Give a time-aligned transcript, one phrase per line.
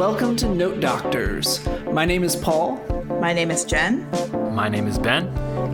[0.00, 1.62] welcome to Note Doctors.
[1.92, 2.76] My name is Paul.
[3.20, 4.08] My name is Jen.
[4.54, 5.26] My name is Ben.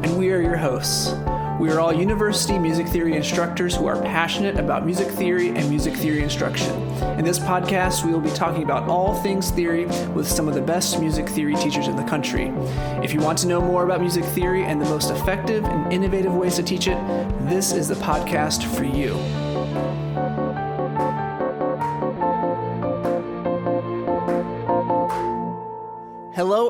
[0.03, 1.13] And we are your hosts.
[1.61, 5.95] We are all university music theory instructors who are passionate about music theory and music
[5.95, 6.75] theory instruction.
[7.17, 10.61] In this podcast, we will be talking about all things theory with some of the
[10.61, 12.49] best music theory teachers in the country.
[13.05, 16.35] If you want to know more about music theory and the most effective and innovative
[16.35, 16.99] ways to teach it,
[17.49, 19.46] this is the podcast for you.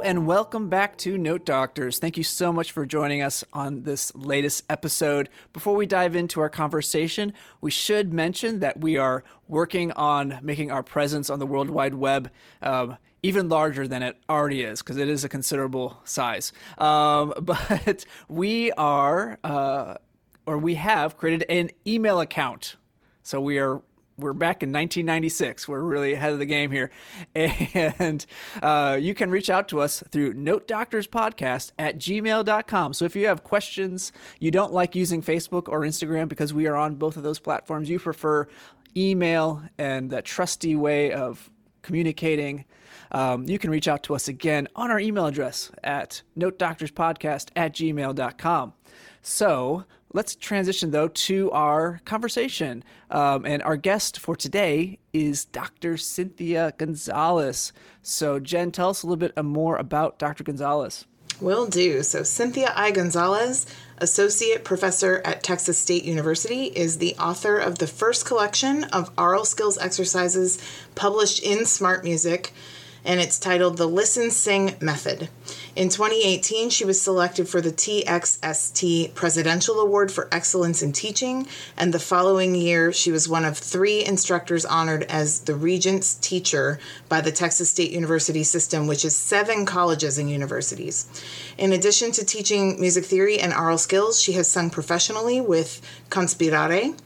[0.06, 1.98] And welcome back to Note Doctors.
[1.98, 5.28] Thank you so much for joining us on this latest episode.
[5.52, 10.70] Before we dive into our conversation, we should mention that we are working on making
[10.70, 12.30] our presence on the World Wide Web
[12.62, 16.52] um, even larger than it already is because it is a considerable size.
[16.78, 19.96] Um, but we are, uh,
[20.46, 22.76] or we have created an email account.
[23.24, 23.82] So we are
[24.18, 25.68] we're back in 1996.
[25.68, 26.90] We're really ahead of the game here.
[27.98, 28.24] And
[28.62, 32.94] uh, you can reach out to us through Note Doctors Podcast at gmail.com.
[32.94, 36.76] So if you have questions, you don't like using Facebook or Instagram because we are
[36.76, 38.48] on both of those platforms, you prefer
[38.96, 41.50] email and that trusty way of
[41.82, 42.64] communicating,
[43.12, 47.74] um, you can reach out to us again on our email address at notedoctorspodcast at
[47.74, 48.72] gmail.com.
[49.22, 49.84] So
[50.16, 52.82] let's transition though to our conversation.
[53.10, 55.98] Um, and our guest for today is Dr.
[55.98, 57.72] Cynthia Gonzalez.
[58.02, 60.42] So, Jen, tell us a little bit more about Dr.
[60.42, 61.04] Gonzalez.
[61.38, 62.02] Will do.
[62.02, 62.92] So, Cynthia I.
[62.92, 63.66] Gonzalez,
[63.98, 69.44] Associate Professor at Texas State University, is the author of the first collection of aural
[69.44, 70.58] skills exercises
[70.94, 72.54] published in Smart Music
[73.06, 75.28] and it's titled The Listen Sing Method.
[75.76, 81.94] In 2018, she was selected for the TXST Presidential Award for Excellence in Teaching, and
[81.94, 87.20] the following year, she was one of three instructors honored as the Regents Teacher by
[87.20, 91.06] the Texas State University System, which is seven colleges and universities.
[91.56, 95.80] In addition to teaching music theory and aural skills, she has sung professionally with
[96.10, 96.98] Conspirare.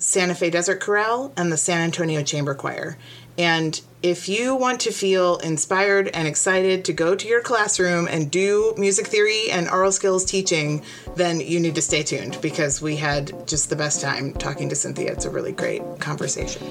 [0.00, 2.96] Santa Fe Desert Chorale and the San Antonio Chamber Choir.
[3.36, 8.30] And if you want to feel inspired and excited to go to your classroom and
[8.30, 10.82] do music theory and aural skills teaching,
[11.16, 14.76] then you need to stay tuned because we had just the best time talking to
[14.76, 15.10] Cynthia.
[15.10, 16.62] It's a really great conversation.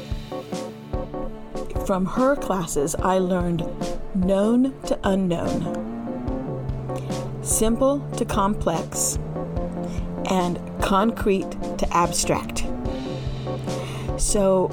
[1.86, 3.70] From her classes, I learned
[4.16, 5.84] known to unknown,
[7.42, 9.20] simple to complex,
[10.30, 12.66] and concrete to abstract.
[14.18, 14.70] So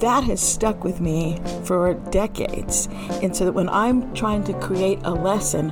[0.00, 2.88] that has stuck with me for decades.
[3.22, 5.70] And so that when I'm trying to create a lesson,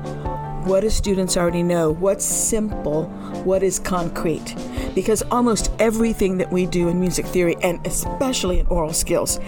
[0.64, 1.92] what do students already know?
[1.92, 3.04] What's simple?
[3.44, 4.54] What is concrete?
[4.94, 9.40] Because almost everything that we do in music theory, and especially in aural skills,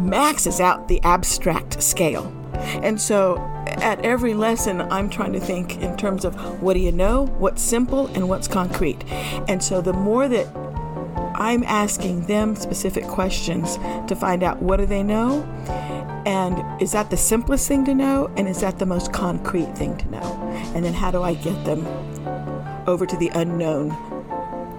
[0.00, 2.30] maxes out the abstract scale.
[2.82, 6.92] And so at every lesson, I'm trying to think in terms of what do you
[6.92, 9.02] know, what's simple, and what's concrete.
[9.48, 10.46] And so the more that
[11.40, 13.78] I'm asking them specific questions
[14.08, 15.42] to find out what do they know
[16.26, 19.96] and is that the simplest thing to know and is that the most concrete thing
[19.96, 21.86] to know and then how do I get them
[22.86, 23.88] over to the unknown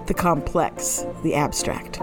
[0.06, 2.00] the complex the abstract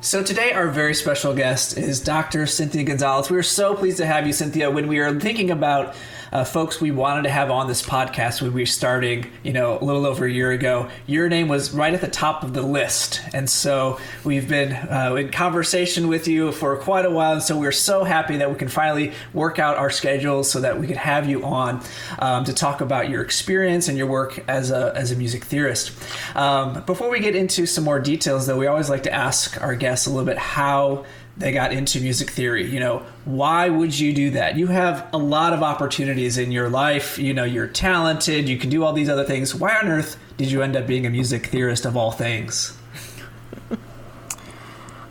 [0.00, 2.44] so today, our very special guest is Dr.
[2.44, 3.30] Cynthia Gonzalez.
[3.30, 4.70] We are so pleased to have you, Cynthia.
[4.70, 5.96] When we were thinking about
[6.34, 9.78] uh, folks we wanted to have on this podcast when we were starting, you know,
[9.78, 12.62] a little over a year ago, your name was right at the top of the
[12.62, 13.20] list.
[13.32, 17.34] And so we've been uh, in conversation with you for quite a while.
[17.34, 20.80] And so we're so happy that we can finally work out our schedules so that
[20.80, 21.80] we can have you on
[22.18, 25.92] um, to talk about your experience and your work as a, as a music theorist.
[26.36, 29.76] Um, before we get into some more details, though, we always like to ask our
[29.76, 31.04] guests a little bit how
[31.36, 32.66] they got into music theory.
[32.66, 34.56] You know, why would you do that?
[34.56, 37.18] You have a lot of opportunities in your life.
[37.18, 39.54] You know, you're talented, you can do all these other things.
[39.54, 42.76] Why on earth did you end up being a music theorist of all things?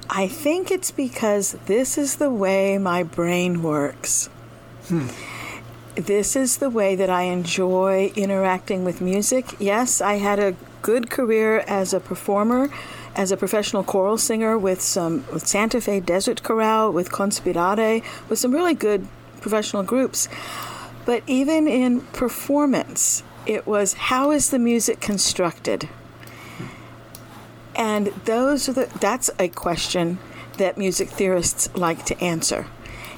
[0.10, 4.28] I think it's because this is the way my brain works.
[4.88, 5.08] Hmm.
[5.96, 9.56] This is the way that I enjoy interacting with music.
[9.60, 12.70] Yes, I had a good career as a performer
[13.16, 18.40] as a professional choral singer with some with Santa Fe Desert Chorale, with Conspirare, with
[18.40, 19.08] some really good
[19.42, 20.28] professional groups.
[21.06, 25.90] But even in performance, it was how is the music constructed?
[27.76, 30.20] And those are the that's a question
[30.58, 32.68] that music theorists like to answer.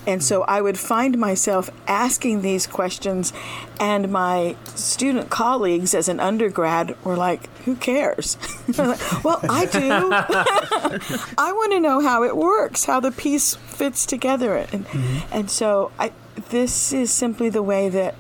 [0.08, 3.34] And so I would find myself asking these questions,
[3.80, 8.38] and my student colleagues as an undergrad were like, Who cares?
[8.78, 9.80] like, well, I do.
[11.38, 14.56] I want to know how it works, how the piece fits together.
[14.56, 15.34] And, mm-hmm.
[15.34, 16.12] and so I,
[16.50, 18.16] this is simply the way that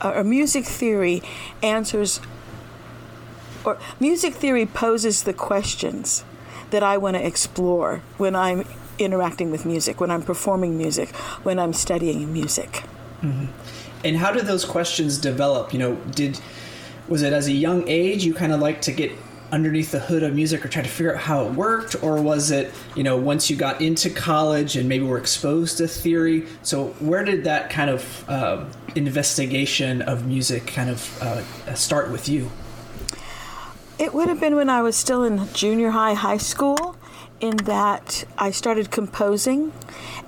[0.00, 1.22] uh, music theory
[1.62, 2.20] answers,
[3.64, 6.24] or music theory poses the questions
[6.70, 8.66] that I want to explore when I'm
[8.98, 11.14] interacting with music, when I'm performing music,
[11.44, 12.84] when I'm studying music.
[13.22, 13.46] Mm-hmm.
[14.04, 15.72] And how did those questions develop?
[15.72, 16.38] You know, did
[17.08, 19.12] was it as a young age you kind of like to get
[19.52, 22.50] underneath the hood of music or try to figure out how it worked or was
[22.50, 26.88] it you know once you got into college and maybe were exposed to theory so
[26.98, 28.64] where did that kind of uh,
[28.96, 32.50] investigation of music kind of uh, start with you
[34.00, 36.96] it would have been when i was still in junior high high school
[37.40, 39.72] in that I started composing,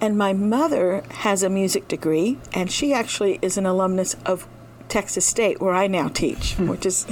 [0.01, 4.47] and my mother has a music degree, and she actually is an alumnus of
[4.89, 6.69] Texas State, where I now teach, hmm.
[6.69, 7.07] which is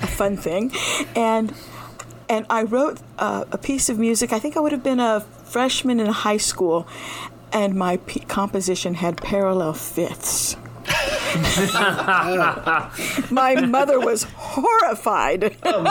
[0.00, 0.72] a fun thing.
[1.14, 1.54] And
[2.28, 4.32] and I wrote uh, a piece of music.
[4.32, 6.86] I think I would have been a freshman in high school,
[7.52, 10.56] and my p- composition had parallel fifths.
[13.30, 15.56] my mother was horrified.
[15.62, 15.84] Oh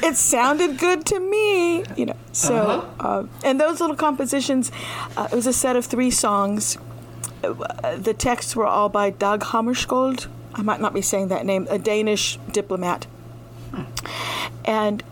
[0.02, 2.16] it sounded good to me, you know.
[2.32, 2.86] So, uh-huh.
[3.00, 4.70] uh, and those little compositions,
[5.16, 6.76] uh, it was a set of three songs.
[7.42, 10.26] Uh, the texts were all by Dag Hammarskjöld.
[10.54, 13.06] I might not be saying that name, a Danish diplomat.
[13.70, 13.84] Hmm.
[14.64, 15.02] And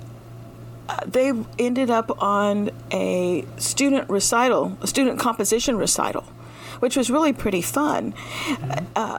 [0.89, 6.25] uh, they ended up on a student recital, a student composition recital
[6.83, 8.13] which was really pretty fun.
[8.97, 9.17] Uh,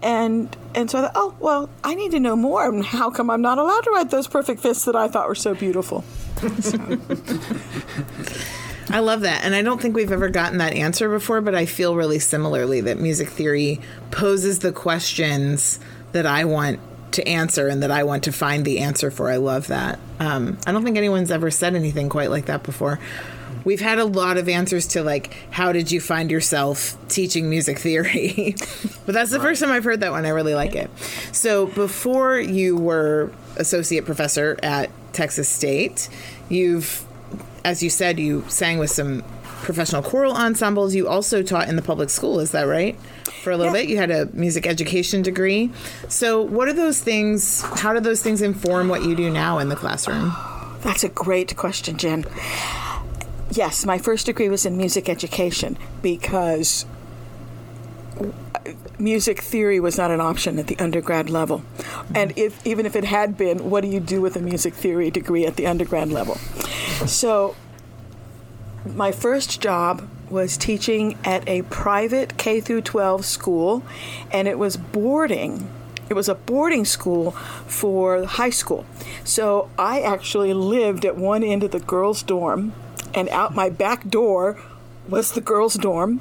[0.00, 2.82] and and so I thought, oh well, I need to know more.
[2.84, 5.56] How come I'm not allowed to write those perfect fifths that I thought were so
[5.56, 6.04] beautiful?
[8.90, 9.42] I love that.
[9.42, 12.80] And I don't think we've ever gotten that answer before, but I feel really similarly
[12.82, 13.80] that music theory
[14.12, 15.80] poses the questions
[16.12, 16.78] that I want
[17.12, 19.30] to answer and that I want to find the answer for.
[19.30, 19.98] I love that.
[20.20, 23.00] Um, I don't think anyone's ever said anything quite like that before
[23.64, 27.78] we've had a lot of answers to like how did you find yourself teaching music
[27.78, 28.56] theory?
[29.06, 29.48] But that's the right.
[29.48, 30.24] first time i've heard that one.
[30.24, 30.90] I really like it.
[31.30, 36.08] So before you were associate professor at texas state
[36.48, 37.04] you've
[37.64, 39.22] as you said you sang with some
[39.62, 40.94] professional choral ensembles.
[40.94, 42.98] You also taught in the public school is that right?
[43.42, 43.82] For a little yeah.
[43.82, 45.70] bit you had a music education degree.
[46.08, 49.68] So what are those things how do those things inform what you do now in
[49.68, 50.32] the classroom?
[50.80, 52.24] That's a great question jen
[53.54, 56.86] Yes, my first degree was in music education because
[58.98, 61.62] music theory was not an option at the undergrad level.
[62.16, 65.08] And if even if it had been, what do you do with a music theory
[65.08, 66.34] degree at the undergrad level?
[67.06, 67.54] So
[68.92, 73.84] my first job was teaching at a private K through 12 school
[74.32, 75.70] and it was boarding.
[76.08, 77.30] It was a boarding school
[77.68, 78.84] for high school.
[79.22, 82.72] So I actually lived at one end of the girls' dorm
[83.14, 84.58] and out my back door
[85.08, 86.20] was the girls' dorm.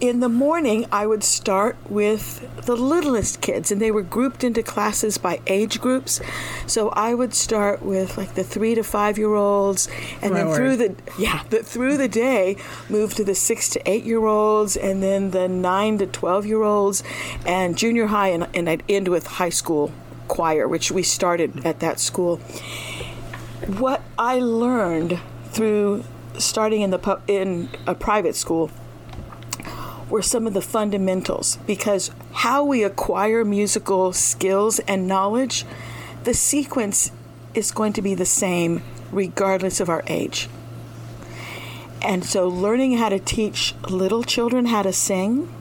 [0.00, 4.62] In the morning, I would start with the littlest kids, and they were grouped into
[4.62, 6.20] classes by age groups.
[6.66, 9.88] So I would start with like the three to five year olds,
[10.22, 12.56] and then through the yeah, the, through the day,
[12.88, 16.62] move to the six to eight year olds, and then the nine to twelve year
[16.62, 17.02] olds,
[17.46, 19.92] and junior high, and, and I'd end with high school
[20.28, 22.36] choir, which we started at that school.
[23.66, 26.04] What I learned through
[26.38, 28.70] starting in the in a private school
[30.08, 35.64] were some of the fundamentals because how we acquire musical skills and knowledge,
[36.24, 37.12] the sequence
[37.54, 40.48] is going to be the same regardless of our age.
[42.02, 45.52] And so, learning how to teach little children how to sing,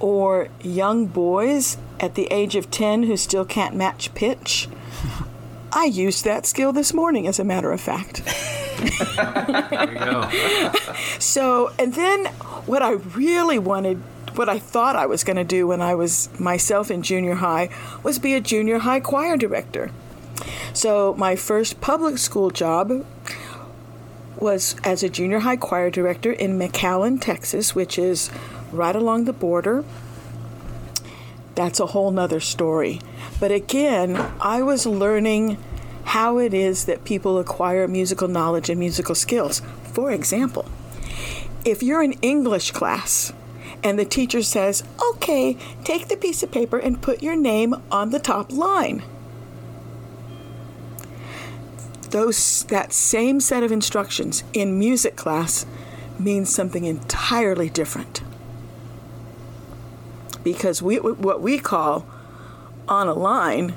[0.00, 4.68] or young boys at the age of 10 who still can't match pitch,
[5.78, 8.24] I used that skill this morning, as a matter of fact.
[9.14, 10.28] there you go.
[11.20, 12.26] so, and then
[12.66, 14.02] what I really wanted,
[14.34, 17.68] what I thought I was going to do when I was myself in junior high,
[18.02, 19.92] was be a junior high choir director.
[20.72, 23.06] So, my first public school job
[24.36, 28.32] was as a junior high choir director in McAllen, Texas, which is
[28.72, 29.84] right along the border.
[31.54, 33.00] That's a whole nother story.
[33.38, 35.58] But again, I was learning
[36.08, 39.60] how it is that people acquire musical knowledge and musical skills.
[39.92, 40.64] For example,
[41.66, 43.30] if you're in English class
[43.84, 48.08] and the teacher says, okay, take the piece of paper and put your name on
[48.08, 49.02] the top line.
[52.08, 55.66] Those, that same set of instructions in music class
[56.18, 58.22] means something entirely different.
[60.42, 62.06] Because we, what we call
[62.88, 63.74] on a line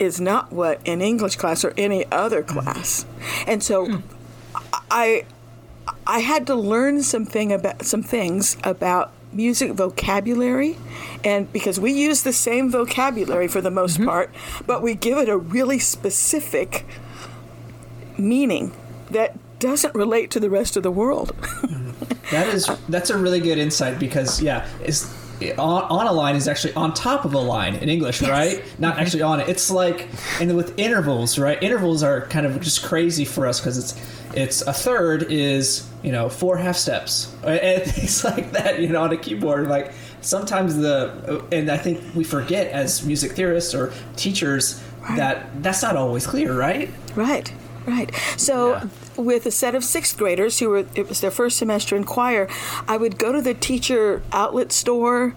[0.00, 3.06] is not what in English class or any other class.
[3.46, 3.98] And so hmm.
[4.90, 5.26] I
[6.06, 10.76] I had to learn something about some things about music vocabulary
[11.22, 14.06] and because we use the same vocabulary for the most mm-hmm.
[14.06, 14.30] part,
[14.66, 16.84] but we give it a really specific
[18.18, 18.72] meaning
[19.10, 21.32] that doesn't relate to the rest of the world.
[21.36, 21.90] Hmm.
[22.30, 25.12] That is that's a really good insight because yeah, is
[25.58, 28.62] on, on a line is actually on top of a line in English, right?
[28.78, 29.02] Not mm-hmm.
[29.02, 29.48] actually on it.
[29.48, 30.08] It's like
[30.40, 31.62] and with intervals, right?
[31.62, 36.12] Intervals are kind of just crazy for us because it's it's a third is you
[36.12, 38.80] know four half steps and things like that.
[38.80, 43.32] You know, on a keyboard, like sometimes the and I think we forget as music
[43.32, 44.82] theorists or teachers
[45.16, 46.90] that that's not always clear, right?
[47.14, 47.52] Right,
[47.86, 48.14] right.
[48.36, 48.86] So, Yeah.
[49.20, 52.48] With a set of sixth graders who were, it was their first semester in choir,
[52.88, 55.34] I would go to the teacher outlet store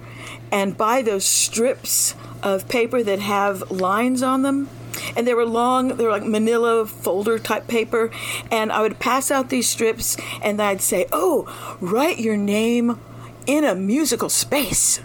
[0.51, 4.69] and buy those strips of paper that have lines on them.
[5.17, 8.11] And they were long, they were like manila folder type paper.
[8.51, 12.99] And I would pass out these strips and I'd say, Oh, write your name
[13.45, 15.01] in a musical space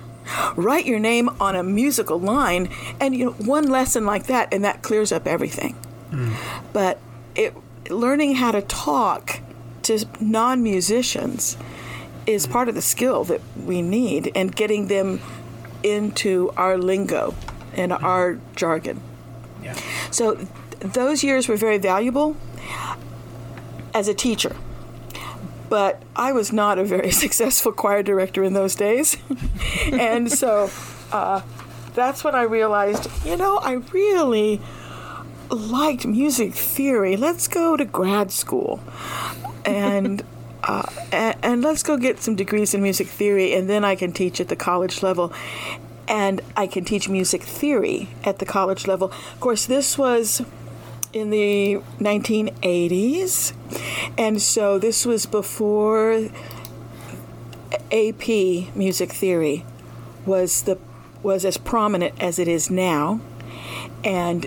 [0.56, 2.68] write your name on a musical line
[3.00, 5.72] and you know one lesson like that and that clears up everything
[6.10, 6.34] hmm.
[6.72, 6.98] but
[7.34, 7.54] it
[7.90, 9.40] learning how to talk
[9.82, 11.56] to non-musicians
[12.26, 15.20] is part of the skill that we need and getting them
[15.82, 17.34] into our lingo
[17.74, 19.00] and our jargon
[19.62, 19.74] Yeah.
[20.10, 20.34] so
[20.80, 22.36] those years were very valuable
[23.94, 24.54] as a teacher.
[25.68, 29.16] But I was not a very successful choir director in those days.
[29.92, 30.70] and so
[31.12, 31.42] uh,
[31.94, 34.60] that's when I realized, you know, I really
[35.50, 37.16] liked music theory.
[37.16, 38.80] Let's go to grad school.
[39.64, 40.22] And
[40.64, 44.12] uh, and, and let's go get some degrees in music theory, and then I can
[44.12, 45.32] teach at the college level.
[46.06, 49.10] And I can teach music theory at the college level.
[49.10, 50.42] Of course, this was
[51.12, 53.52] in the 1980s,
[54.16, 56.28] and so this was before
[57.92, 58.28] AP
[58.74, 59.64] music theory
[60.26, 60.78] was the
[61.22, 63.20] was as prominent as it is now,
[64.04, 64.46] and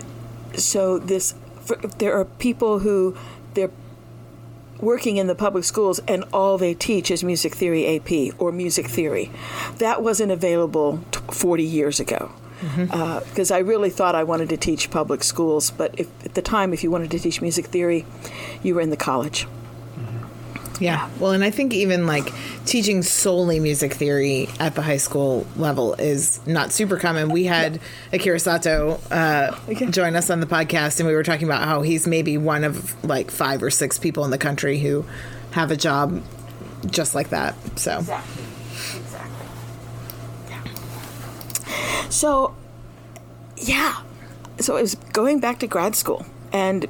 [0.56, 3.16] so this for, there are people who
[3.54, 3.70] they're
[4.80, 8.88] working in the public schools and all they teach is music theory AP or music
[8.88, 9.30] theory.
[9.78, 12.32] That wasn't available t- 40 years ago.
[12.60, 12.92] Mm-hmm.
[12.92, 16.42] Uh, because I really thought I wanted to teach public schools, but if, at the
[16.42, 18.06] time, if you wanted to teach music theory,
[18.62, 19.48] you were in the college.
[20.82, 21.08] Yeah.
[21.20, 22.32] Well, and I think even like
[22.66, 27.28] teaching solely music theory at the high school level is not super common.
[27.28, 27.80] We had
[28.12, 29.56] Akira Sato uh,
[29.90, 33.04] join us on the podcast, and we were talking about how he's maybe one of
[33.04, 35.04] like five or six people in the country who
[35.52, 36.20] have a job
[36.86, 37.54] just like that.
[37.78, 38.44] So, Exactly.
[38.98, 39.46] Exactly.
[40.50, 42.08] Yeah.
[42.08, 42.56] So,
[43.56, 44.02] yeah.
[44.58, 46.26] So it was going back to grad school.
[46.52, 46.86] And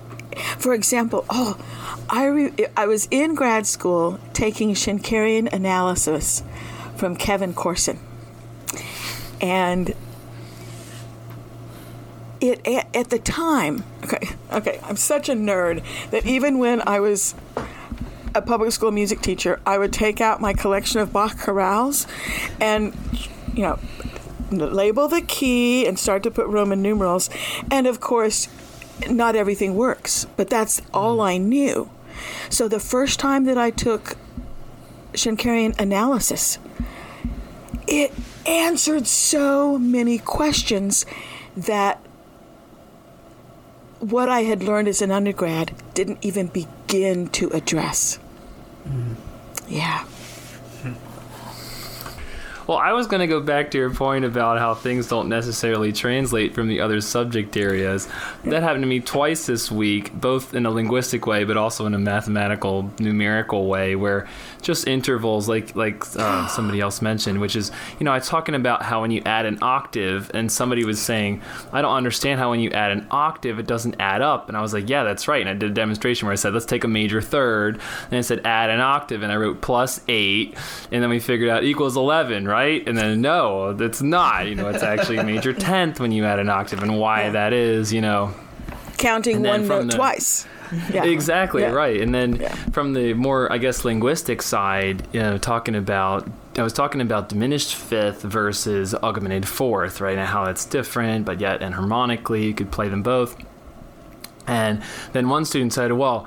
[0.59, 1.57] for example, oh,
[2.09, 6.43] I, re- I was in grad school taking Schenkerian analysis
[6.97, 7.99] from Kevin Korsyn.
[9.41, 9.95] And
[12.41, 17.01] it at, at the time, okay, okay, I'm such a nerd that even when I
[17.01, 17.35] was
[18.35, 22.07] a public school music teacher, I would take out my collection of Bach chorales
[22.61, 22.95] and,
[23.55, 23.79] you know,
[24.51, 27.31] label the key and start to put Roman numerals.
[27.71, 28.49] And of course,
[29.11, 31.27] not everything works, but that's all mm.
[31.27, 31.91] I knew.
[32.51, 34.17] So the first time that I took
[35.13, 36.59] Schenkerian analysis,
[37.87, 38.13] it
[38.47, 41.07] answered so many questions
[41.57, 41.99] that
[44.01, 48.19] what I had learned as an undergrad didn't even begin to address.
[48.89, 49.15] Mm.
[49.69, 50.05] Yeah.
[52.67, 55.93] Well, I was going to go back to your point about how things don't necessarily
[55.93, 58.09] translate from the other subject areas.
[58.45, 61.95] That happened to me twice this week, both in a linguistic way, but also in
[61.95, 64.29] a mathematical, numerical way, where
[64.63, 68.55] just intervals, like like uh, somebody else mentioned, which is, you know, I was talking
[68.55, 71.43] about how when you add an octave, and somebody was saying,
[71.73, 74.49] I don't understand how when you add an octave, it doesn't add up.
[74.49, 75.41] And I was like, yeah, that's right.
[75.41, 78.21] And I did a demonstration where I said, let's take a major third, and I
[78.21, 80.57] said add an octave, and I wrote plus eight,
[80.93, 82.52] and then we figured out equals 11, right?
[82.53, 84.47] And then no, it's not.
[84.47, 87.53] You know, it's actually a major tenth when you add an octave, and why that
[87.53, 88.35] is, you know.
[88.99, 90.47] Counting one note the- twice.
[90.93, 91.05] Yeah.
[91.17, 91.73] Exactly Yeah.
[91.73, 92.01] right.
[92.01, 92.55] And then Yeah.
[92.73, 97.29] from the more, I guess, linguistic side, you know, talking about, I was talking about
[97.29, 100.17] diminished fifth versus augmented fourth, right?
[100.17, 103.37] And how it's different, but yet and harmonically you could play them both.
[104.47, 104.83] And
[105.13, 106.27] then one student said, well,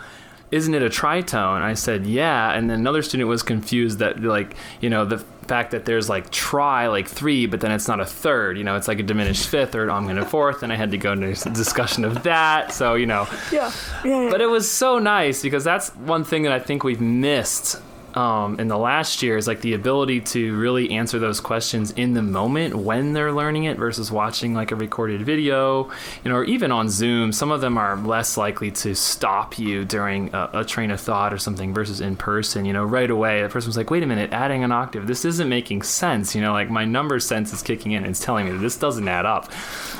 [0.51, 1.61] isn't it a tritone?
[1.61, 2.53] I said, yeah.
[2.53, 6.29] And then another student was confused that, like, you know, the fact that there's like
[6.31, 8.57] try like three, but then it's not a third.
[8.57, 10.63] You know, it's like a diminished fifth or dominant fourth.
[10.63, 12.71] And I had to go into discussion of that.
[12.73, 13.27] So, you know.
[13.51, 13.71] Yeah.
[14.03, 14.23] Yeah.
[14.23, 14.29] yeah.
[14.29, 17.81] But it was so nice because that's one thing that I think we've missed
[18.15, 22.13] um, in the last year is like the ability to really answer those questions in
[22.13, 25.89] the moment when they're learning it versus watching like a recorded video,
[26.23, 27.33] you know, or even on Zoom.
[27.33, 31.33] Some of them are less likely to stop you during a, a train of thought
[31.33, 32.63] or something versus in person.
[32.63, 35.25] You know, right away the person was like, "Wait a minute, adding an octave, this
[35.25, 38.45] isn't making sense." You know, like my number sense is kicking in and it's telling
[38.45, 39.51] me that this doesn't add up.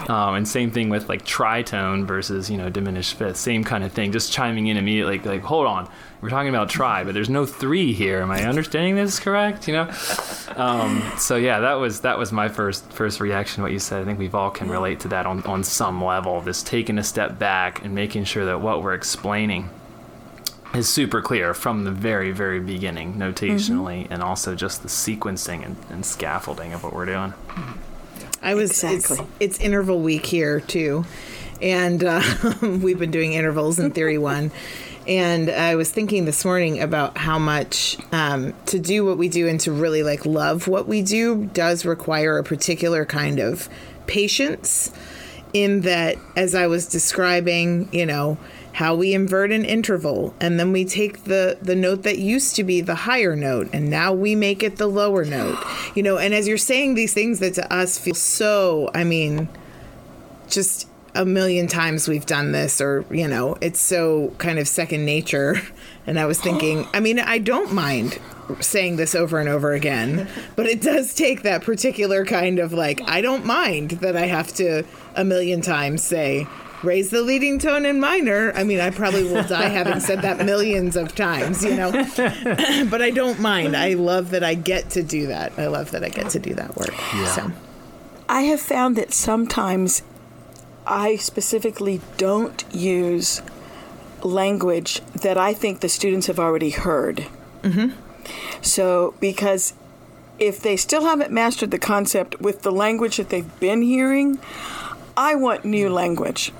[0.09, 3.91] Um, and same thing with like tritone versus you know diminished fifth, same kind of
[3.91, 4.13] thing.
[4.13, 5.89] Just chiming in immediately, like, like hold on
[6.25, 8.19] we're talking about try, but there's no three here.
[8.19, 9.67] Am I understanding this correct?
[9.67, 9.91] You know.
[10.55, 13.61] Um, so yeah, that was that was my first first reaction.
[13.61, 16.41] What you said, I think we've all can relate to that on on some level.
[16.41, 19.69] This taking a step back and making sure that what we're explaining
[20.73, 25.75] is super clear from the very very beginning, notationally, and also just the sequencing and,
[25.91, 27.35] and scaffolding of what we're doing.
[28.41, 29.27] I was Exactly.
[29.39, 31.05] it's, it's interval week here too,
[31.61, 32.23] and uh,
[32.63, 34.49] we've been doing intervals in theory one.
[35.07, 39.47] And I was thinking this morning about how much um, to do what we do
[39.47, 43.69] and to really like love what we do does require a particular kind of
[44.07, 44.91] patience.
[45.53, 48.37] In that, as I was describing, you know,
[48.75, 52.63] how we invert an interval and then we take the the note that used to
[52.63, 55.57] be the higher note and now we make it the lower note
[55.95, 59.47] you know and as you're saying these things that to us feel so i mean
[60.49, 65.05] just a million times we've done this or you know it's so kind of second
[65.05, 65.61] nature.
[66.07, 68.19] And i was thinking i mean i don't mind
[68.59, 73.01] saying this over and over again but it does take that particular kind of like
[73.09, 74.83] i don't mind that i have to
[75.15, 76.45] a million times say
[76.83, 78.51] raise the leading tone in minor.
[78.53, 81.91] I mean i probably will die having said that millions of times you know?
[82.91, 83.75] But i don't mind.
[83.75, 85.57] I love that i get to do that.
[85.57, 86.93] I love that i get to do that work.
[87.15, 87.27] Yeah.
[87.33, 87.51] so.
[88.29, 90.03] I have found that sometimes
[90.87, 93.41] I specifically don't use
[94.21, 97.27] language that I think the students have already heard.
[97.63, 97.91] Mm-hmm.
[98.61, 99.73] So, because
[100.39, 104.39] if they still haven't mastered the concept with the language that they've been hearing,
[105.15, 106.51] I want new language.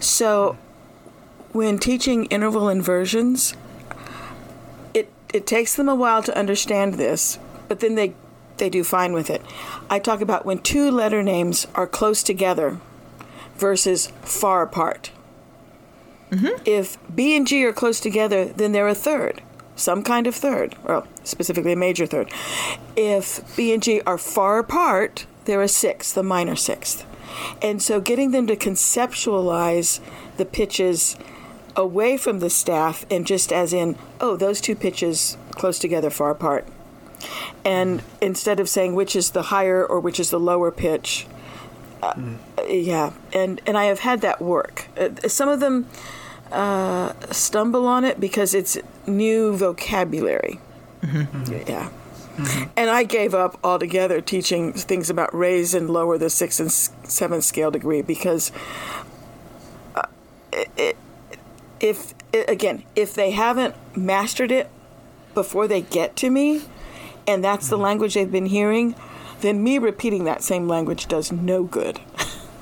[0.00, 0.58] So,
[1.52, 3.54] when teaching interval inversions,
[4.92, 7.38] it it takes them a while to understand this,
[7.68, 8.14] but then they
[8.56, 9.42] they do fine with it.
[9.88, 12.80] I talk about when two letter names are close together
[13.56, 15.10] versus far apart.
[16.30, 16.62] Mm-hmm.
[16.64, 19.42] If B and G are close together, then they're a third,
[19.76, 22.30] some kind of third, well, specifically a major third.
[22.96, 27.06] If B and G are far apart, they're a sixth, a minor sixth.
[27.62, 30.00] And so getting them to conceptualize
[30.36, 31.16] the pitches
[31.76, 36.30] away from the staff and just as in, oh, those two pitches close together, far
[36.30, 36.66] apart.
[37.64, 41.26] And instead of saying which is the higher or which is the lower pitch,
[42.04, 44.86] uh, yeah, and and I have had that work.
[44.98, 45.86] Uh, some of them
[46.52, 50.60] uh, stumble on it because it's new vocabulary.
[51.66, 51.90] Yeah.
[52.76, 57.44] And I gave up altogether teaching things about raise and lower the sixth and seventh
[57.44, 58.50] scale degree because
[59.94, 60.02] uh,
[60.52, 60.96] it, it,
[61.78, 62.14] if
[62.48, 64.68] again if they haven't mastered it
[65.34, 66.62] before they get to me,
[67.26, 68.94] and that's the language they've been hearing,
[69.40, 72.00] then me repeating that same language does no good.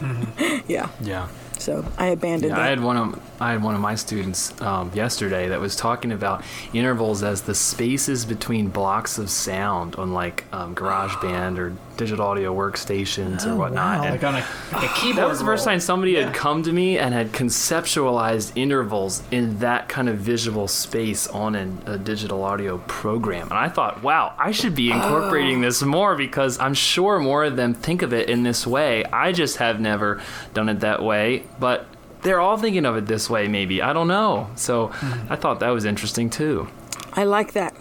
[0.00, 0.58] Mm-hmm.
[0.70, 0.88] yeah.
[1.00, 1.28] Yeah.
[1.58, 2.62] So I abandoned Yeah, that.
[2.66, 6.12] I had one of I had one of my students um, yesterday that was talking
[6.12, 12.24] about intervals as the spaces between blocks of sound on like um, GarageBand or digital
[12.24, 14.06] audio workstations or whatnot.
[14.06, 15.16] And like on a, like a keyboard.
[15.16, 15.72] that was the first roll.
[15.72, 20.68] time somebody had come to me and had conceptualized intervals in that kind of visual
[20.68, 23.48] space on an, a digital audio program.
[23.48, 27.56] And I thought, wow, I should be incorporating this more because I'm sure more of
[27.56, 29.04] them think of it in this way.
[29.04, 30.22] I just have never
[30.54, 31.42] done it that way.
[31.58, 31.86] But
[32.22, 33.82] they're all thinking of it this way, maybe.
[33.82, 34.48] I don't know.
[34.56, 35.32] So mm-hmm.
[35.32, 36.68] I thought that was interesting too.
[37.14, 37.74] I like that.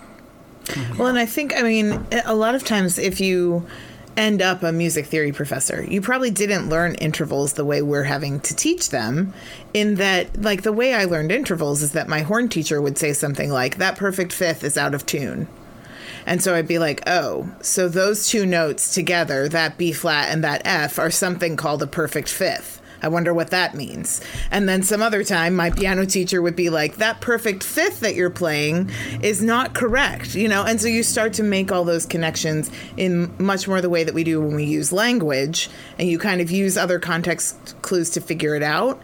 [0.65, 0.97] Mm-hmm.
[0.97, 3.65] Well, and I think, I mean, a lot of times if you
[4.17, 8.41] end up a music theory professor, you probably didn't learn intervals the way we're having
[8.41, 9.33] to teach them.
[9.73, 13.13] In that, like, the way I learned intervals is that my horn teacher would say
[13.13, 15.47] something like, that perfect fifth is out of tune.
[16.25, 20.43] And so I'd be like, oh, so those two notes together, that B flat and
[20.43, 22.80] that F, are something called a perfect fifth.
[23.01, 24.21] I wonder what that means.
[24.51, 28.15] And then some other time, my piano teacher would be like, that perfect fifth that
[28.15, 30.63] you're playing is not correct, you know?
[30.63, 34.13] And so you start to make all those connections in much more the way that
[34.13, 38.21] we do when we use language, and you kind of use other context clues to
[38.21, 39.01] figure it out.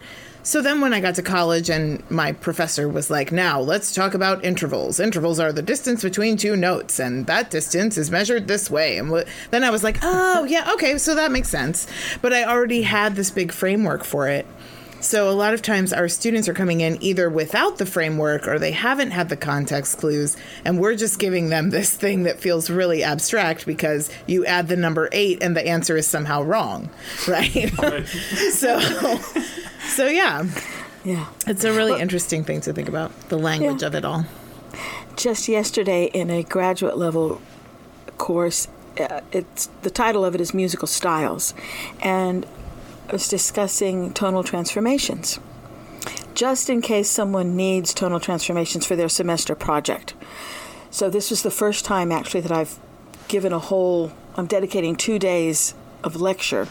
[0.48, 4.14] So then when I got to college and my professor was like, now let's talk
[4.14, 4.98] about intervals.
[4.98, 8.96] Intervals are the distance between two notes, and that distance is measured this way.
[8.96, 11.86] And then I was like, oh, yeah, okay, so that makes sense.
[12.22, 14.46] But I already had this big framework for it.
[15.00, 18.58] So a lot of times our students are coming in either without the framework or
[18.58, 22.68] they haven't had the context clues, and we're just giving them this thing that feels
[22.68, 26.90] really abstract because you add the number eight and the answer is somehow wrong,
[27.28, 27.70] right?
[28.52, 28.80] so,
[29.88, 30.44] so yeah,
[31.04, 31.26] Yeah.
[31.46, 33.88] it's a really interesting thing to think about the language Yeah.
[33.88, 34.26] of it all.
[35.16, 37.40] Just yesterday in a graduate level
[38.18, 38.66] course,
[39.00, 41.54] uh, it's the title of it is musical styles,
[42.00, 42.48] and I
[43.12, 45.38] was discussing tonal transformations.
[46.34, 50.14] Just in case someone needs tonal transformations for their semester project.
[50.90, 52.78] So this was the first time actually that I've
[53.28, 54.12] given a whole.
[54.36, 56.68] I'm dedicating two days of lecture,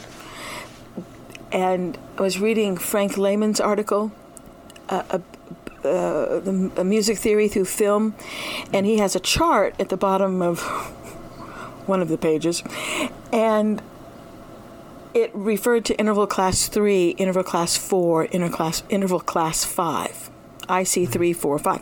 [1.52, 4.12] and I was reading Frank Lehman's article
[4.90, 5.20] uh,
[5.84, 8.16] the a music theory through film,
[8.74, 10.62] and he has a chart at the bottom of
[11.86, 12.64] one of the pages,
[13.32, 13.82] and
[15.18, 20.30] it referred to interval class three, interval class four, interval class interval class five,
[20.70, 21.82] IC three, four, five,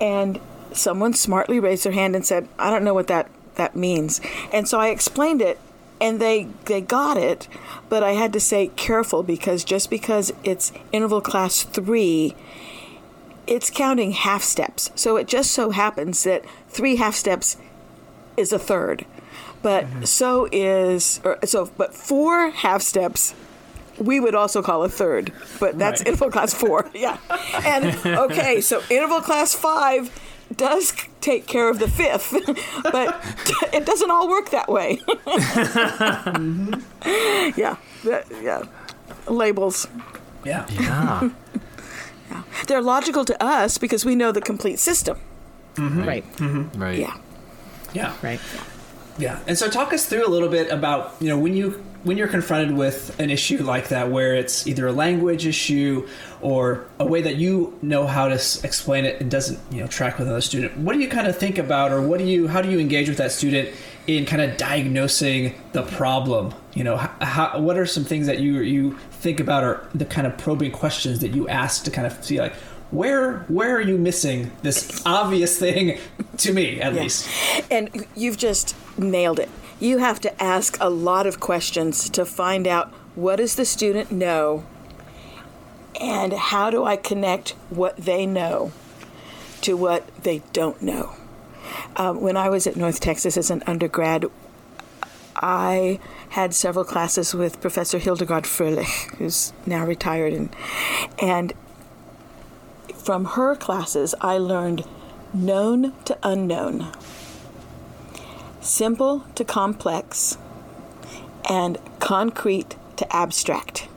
[0.00, 0.40] and
[0.72, 4.20] someone smartly raised their hand and said, "I don't know what that that means,"
[4.52, 5.58] and so I explained it.
[6.00, 7.46] And they, they got it,
[7.88, 12.34] but I had to say careful because just because it's interval class three,
[13.46, 14.90] it's counting half steps.
[14.96, 17.56] So it just so happens that three half steps
[18.36, 19.06] is a third.
[19.62, 20.04] But mm-hmm.
[20.04, 23.34] so is or so but four half steps
[23.98, 25.32] we would also call a third.
[25.60, 26.08] But that's Right.
[26.08, 26.90] interval class 4.
[26.94, 27.18] Yeah.
[27.64, 30.10] And okay, so interval class 5
[30.56, 32.32] does take care of the fifth,
[32.82, 33.16] but
[33.72, 34.96] it doesn't all work that way.
[36.26, 36.74] Mm-hmm.
[37.58, 37.76] Yeah.
[38.04, 38.62] that- yeah.
[39.26, 39.86] Labels.
[40.44, 40.66] Yeah.
[40.70, 41.30] Yeah.
[42.66, 45.18] They're logical to us because we know the complete system.
[45.76, 46.04] Mm-hmm.
[46.04, 46.24] Right.
[46.76, 46.98] Right.
[46.98, 47.16] Yeah.
[47.94, 48.14] Yeah.
[48.22, 48.40] Right.
[49.18, 49.38] Yeah.
[49.46, 52.28] And so talk us through a little bit about, you know, when you when you're
[52.28, 56.08] confronted with an issue like that where it's either a language issue
[56.40, 60.18] or a way that you know how to explain it and doesn't, you know, track
[60.18, 60.76] with another student.
[60.78, 63.08] What do you kind of think about or what do you how do you engage
[63.08, 63.68] with that student
[64.08, 66.52] in kind of diagnosing the problem?
[66.74, 70.26] You know, how, what are some things that you you think about or the kind
[70.26, 72.54] of probing questions that you ask to kind of see like
[72.92, 75.98] where where are you missing this obvious thing
[76.38, 77.02] to me at Yeah.
[77.02, 77.28] least?
[77.70, 79.48] And you've just nailed it.
[79.80, 84.12] You have to ask a lot of questions to find out what does the student
[84.12, 84.64] know
[86.00, 88.70] and how do I connect what they know
[89.62, 91.12] to what they don't know.
[91.96, 94.26] Um, when I was at North Texas as an undergrad,
[95.36, 95.98] I
[96.30, 100.54] had several classes with Professor Hildegard Fröhlich, who's now retired, and
[101.20, 101.52] and
[103.02, 104.84] from her classes, I learned
[105.34, 106.92] known to unknown,
[108.60, 110.38] simple to complex,
[111.48, 113.88] and concrete to abstract.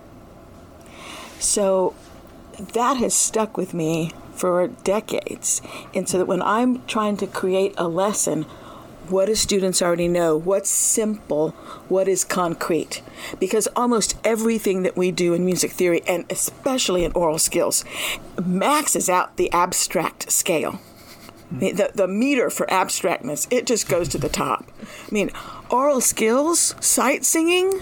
[1.40, 1.94] So
[2.74, 5.62] that has stuck with me for decades.
[5.94, 8.46] And so that when I'm trying to create a lesson,
[9.10, 10.36] what do students already know?
[10.36, 11.52] What's simple?
[11.90, 13.02] What is concrete?
[13.40, 17.86] Because almost everything that we do in music theory, and especially in aural skills,
[18.44, 20.80] maxes out the abstract scale.
[21.52, 24.66] The, the meter for abstractness, it just goes to the top.
[24.82, 25.30] I mean,
[25.70, 27.82] aural skills, sight singing,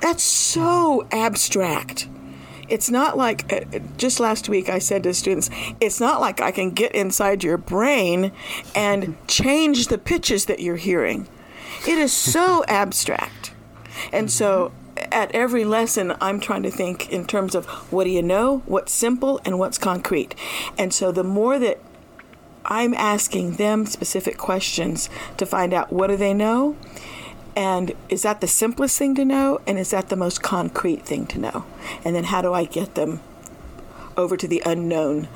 [0.00, 2.08] that's so abstract.
[2.72, 6.50] It's not like, uh, just last week I said to students, it's not like I
[6.50, 8.32] can get inside your brain
[8.74, 11.28] and change the pitches that you're hearing.
[11.86, 13.52] It is so abstract.
[14.10, 18.22] And so at every lesson, I'm trying to think in terms of what do you
[18.22, 20.34] know, what's simple, and what's concrete.
[20.78, 21.78] And so the more that
[22.64, 26.78] I'm asking them specific questions to find out what do they know
[27.54, 29.60] and is that the simplest thing to know?
[29.66, 31.64] And is that the most concrete thing to know?
[32.04, 33.20] And then how do I get them
[34.16, 35.28] over to the unknown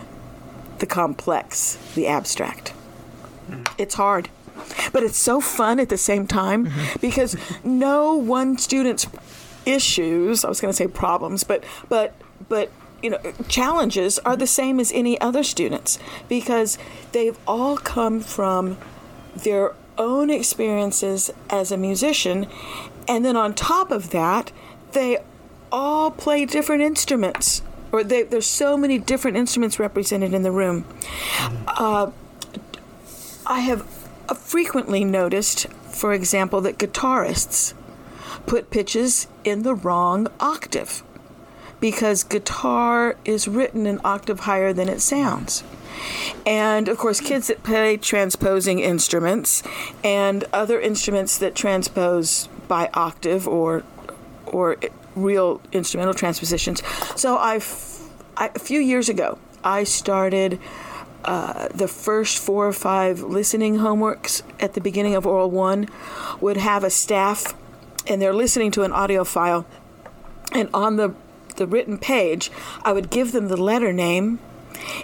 [0.79, 2.72] the complex the abstract?
[3.50, 3.64] Mm-hmm.
[3.79, 4.31] It's hard.
[4.92, 6.98] But it's so fun at the same time mm-hmm.
[7.00, 9.07] because no one student's
[9.66, 12.14] issues i was going to say problems but but
[12.48, 12.70] but
[13.02, 15.98] you know challenges are the same as any other students
[16.29, 16.79] because
[17.11, 18.79] they've all come from
[19.35, 22.46] their own experiences as a musician
[23.09, 24.52] and then on top of that
[24.92, 25.18] they
[25.72, 30.85] all play different instruments or they, there's so many different instruments represented in the room
[33.46, 33.82] I have
[34.28, 37.74] uh, frequently noticed, for example, that guitarists
[38.46, 41.02] put pitches in the wrong octave.
[41.78, 45.62] because guitar is written an octave higher than it sounds.
[46.44, 49.62] And of course, kids that play transposing instruments
[50.04, 53.82] and other instruments that transpose by octave or
[54.46, 54.76] or
[55.14, 56.82] real instrumental transpositions.
[57.16, 57.96] So I've
[58.37, 60.61] I, a few years ago, I started
[61.24, 65.88] uh, the first four or five listening homeworks at the beginning of Aural One
[66.40, 67.54] would have a staff,
[68.06, 69.66] and they're listening to an audio file,
[70.52, 71.14] and on the
[71.56, 72.50] the written page,
[72.85, 74.38] I would give them the letter name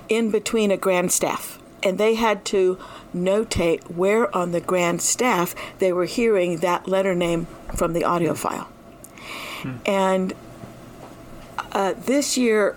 [0.09, 2.79] in between a grand staff, and they had to
[3.15, 8.35] notate where on the grand staff they were hearing that letter name from the audio
[8.35, 8.69] file.
[9.63, 9.77] Hmm.
[9.87, 10.33] And
[11.73, 12.77] uh, this year,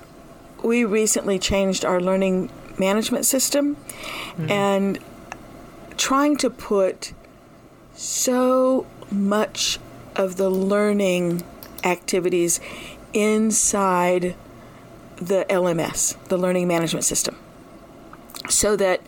[0.64, 4.52] we recently changed our learning management system mm-hmm.
[4.52, 5.00] and
[5.98, 7.14] trying to put
[7.94, 9.80] so much
[10.16, 11.44] of the learning
[11.84, 12.60] activities
[13.14, 14.36] inside
[15.18, 17.38] the LMS, the learning management system,
[18.50, 19.02] so that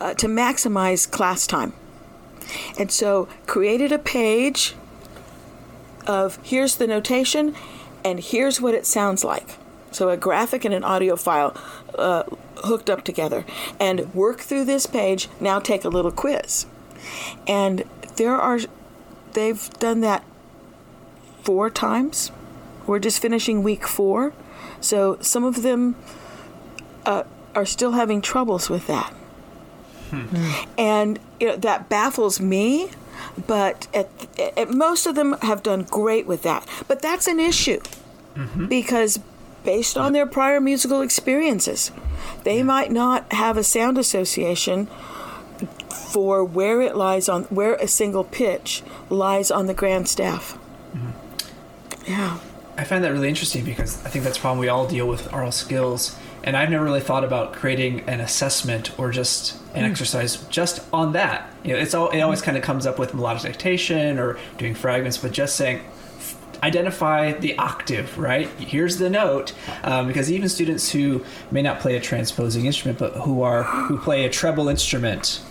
[0.00, 1.72] uh, to maximize class time.
[2.78, 4.74] And so created a page
[6.06, 7.54] of here's the notation
[8.04, 9.56] and here's what it sounds like.
[9.92, 11.56] So a graphic and an audio file
[11.96, 12.24] uh,
[12.64, 13.44] hooked up together.
[13.78, 15.28] And work through this page.
[15.40, 16.66] Now take a little quiz.
[17.46, 17.84] And
[18.16, 18.60] there are,
[19.32, 20.24] they've done that
[21.42, 22.30] four times.
[22.86, 24.32] We're just finishing week four.
[24.80, 25.96] So some of them
[27.06, 29.12] uh, are still having troubles with that.
[30.10, 30.52] Hmm.
[30.76, 32.90] And you know, that baffles me,
[33.46, 34.08] but at,
[34.56, 36.66] at, most of them have done great with that.
[36.88, 37.80] But that's an issue
[38.34, 38.66] mm-hmm.
[38.66, 39.20] because
[39.64, 41.90] based on their prior musical experiences.
[42.44, 44.86] They might not have a sound association
[46.12, 50.58] for where it lies on where a single pitch lies on the grand staff.
[50.94, 52.10] Mm-hmm.
[52.10, 52.38] Yeah.
[52.80, 55.30] I find that really interesting because I think that's a problem we all deal with
[55.34, 56.16] our skills.
[56.42, 59.90] And I've never really thought about creating an assessment or just an mm.
[59.90, 61.54] exercise just on that.
[61.62, 64.74] You know, it's all it always kind of comes up with melodic dictation or doing
[64.74, 65.82] fragments, but just saying,
[66.62, 68.48] identify the octave, right?
[68.48, 69.52] Here's the note,
[69.84, 73.98] um, because even students who may not play a transposing instrument, but who are who
[73.98, 75.42] play a treble instrument,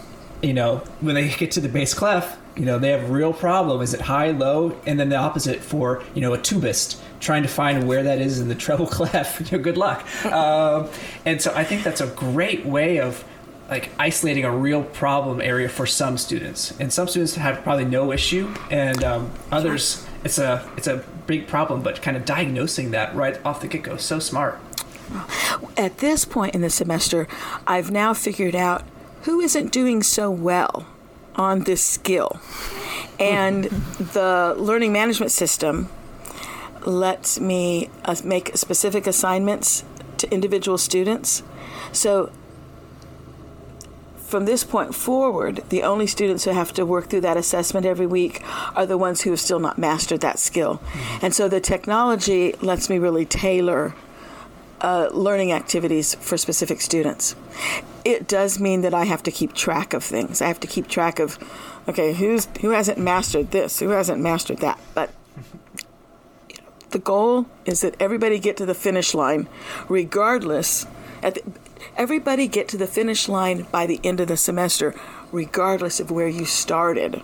[0.41, 3.31] you know, when they get to the bass clef, you know, they have a real
[3.31, 3.81] problem.
[3.81, 7.49] Is it high, low, and then the opposite for you know a tubist trying to
[7.49, 9.39] find where that is in the treble clef.
[9.39, 10.05] you know, good luck.
[10.25, 10.89] Um,
[11.25, 13.23] and so I think that's a great way of
[13.69, 18.11] like isolating a real problem area for some students, and some students have probably no
[18.11, 21.81] issue, and um, others it's a it's a big problem.
[21.81, 24.59] But kind of diagnosing that right off the get go, so smart.
[25.77, 27.25] At this point in the semester,
[27.65, 28.83] I've now figured out
[29.23, 30.85] who isn't doing so well
[31.39, 32.39] on this skill,
[33.19, 35.89] and the learning management system
[36.85, 39.83] lets me uh, make specific assignments
[40.17, 41.41] to individual students.
[41.91, 42.31] So
[44.17, 48.05] from this point forward, the only students who have to work through that assessment every
[48.05, 48.43] week
[48.75, 50.81] are the ones who have still not mastered that skill.
[51.21, 53.95] And so the technology lets me really tailor
[54.81, 57.35] uh, learning activities for specific students.
[58.05, 60.41] It does mean that I have to keep track of things.
[60.41, 61.37] I have to keep track of,
[61.87, 64.79] okay, who's who hasn't mastered this, who hasn't mastered that.
[64.93, 65.11] But
[66.91, 69.47] the goal is that everybody get to the finish line,
[69.87, 70.87] regardless.
[71.21, 71.43] At the,
[71.97, 74.95] everybody get to the finish line by the end of the semester,
[75.31, 77.21] regardless of where you started.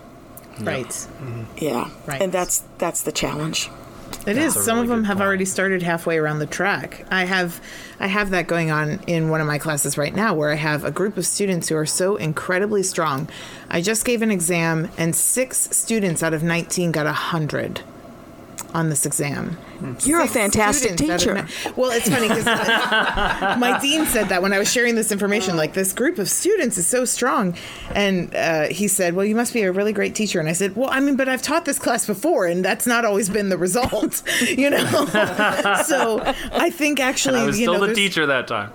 [0.60, 0.86] Right.
[0.86, 1.44] Mm-hmm.
[1.58, 1.90] Yeah.
[2.06, 2.22] Right.
[2.22, 3.70] And that's that's the challenge.
[4.26, 4.54] It is.
[4.54, 5.26] Some really of them have point.
[5.26, 7.06] already started halfway around the track.
[7.10, 7.60] I have
[8.00, 10.84] I have that going on in one of my classes right now where I have
[10.84, 13.28] a group of students who are so incredibly strong.
[13.70, 17.82] I just gave an exam and 6 students out of 19 got a 100
[18.76, 19.56] on this exam.
[20.04, 21.46] You're Six a fantastic teacher.
[21.76, 22.44] well, it's funny because
[23.58, 26.76] my dean said that when I was sharing this information, like this group of students
[26.76, 27.56] is so strong,
[27.94, 30.76] and uh, he said, "Well, you must be a really great teacher." And I said,
[30.76, 33.58] "Well, I mean, but I've taught this class before, and that's not always been the
[33.58, 34.86] result, you know."
[35.86, 36.20] so
[36.52, 38.72] I think actually, and I was you still know, the teacher that time.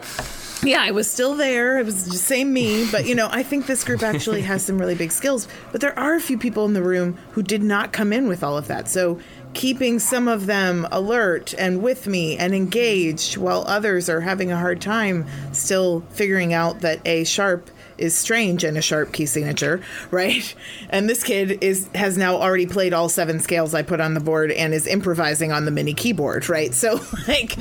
[0.63, 1.79] Yeah, I was still there.
[1.79, 4.77] It was the same me, but you know, I think this group actually has some
[4.77, 5.47] really big skills.
[5.71, 8.43] But there are a few people in the room who did not come in with
[8.43, 8.87] all of that.
[8.87, 9.19] So
[9.53, 14.57] keeping some of them alert and with me and engaged while others are having a
[14.57, 19.81] hard time still figuring out that a sharp is strange in a sharp key signature,
[20.11, 20.53] right?
[20.89, 24.19] And this kid is has now already played all seven scales I put on the
[24.19, 26.73] board and is improvising on the mini keyboard, right?
[26.73, 27.57] So like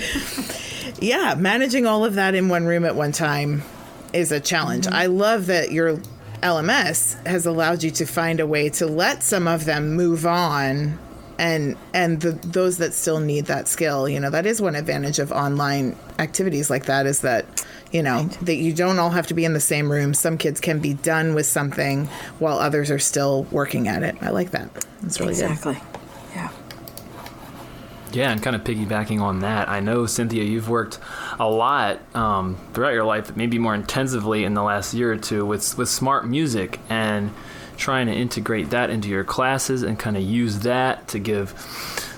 [1.01, 3.63] yeah, managing all of that in one room at one time
[4.13, 4.87] is a challenge.
[4.87, 4.95] Mm-hmm.
[4.95, 5.99] I love that your
[6.43, 10.99] LMS has allowed you to find a way to let some of them move on
[11.41, 15.19] and and the those that still need that skill you know that is one advantage
[15.19, 17.47] of online activities like that is that
[17.93, 20.15] you know that you don't all have to be in the same room.
[20.15, 22.07] Some kids can be done with something
[22.39, 24.17] while others are still working at it.
[24.21, 24.73] I like that.
[25.03, 25.79] That's really exactly.
[26.35, 26.51] Yeah.
[28.13, 30.99] Yeah, and kind of piggybacking on that, I know Cynthia, you've worked
[31.39, 35.47] a lot um, throughout your life, maybe more intensively in the last year or two,
[35.47, 36.81] with with smart music.
[36.89, 37.33] And
[37.81, 41.55] trying to integrate that into your classes and kind of use that to give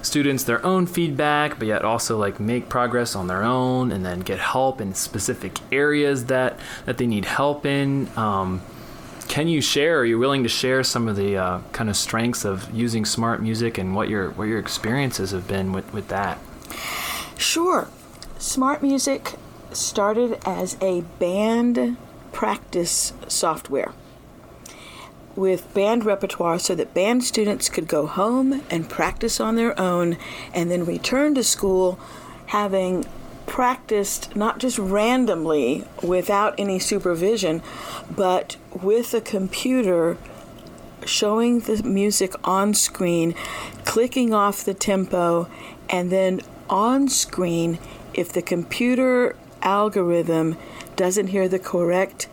[0.03, 4.21] students their own feedback, but yet also like make progress on their own and then
[4.21, 8.09] get help in specific areas that that they need help in.
[8.19, 8.61] Um,
[9.29, 10.01] can you share?
[10.01, 13.41] Are you willing to share some of the uh, kind of strengths of using smart
[13.41, 16.39] music and what your what your experiences have been with, with that?
[17.39, 17.89] Sure.
[18.39, 19.35] Smart Music
[19.73, 21.97] started as a band
[22.33, 23.93] practice software
[25.37, 30.17] with band repertoire so that band students could go home and practice on their own
[30.53, 31.99] and then return to school
[32.47, 33.05] having
[33.47, 37.63] practiced not just randomly without any supervision,
[38.11, 40.17] but with a computer
[41.05, 43.35] showing the music on screen,
[43.85, 45.49] clicking off the tempo,
[45.91, 46.41] and then
[46.71, 47.79] on screen,
[48.15, 50.57] if the computer algorithm
[50.97, 52.29] doesn't hear the correct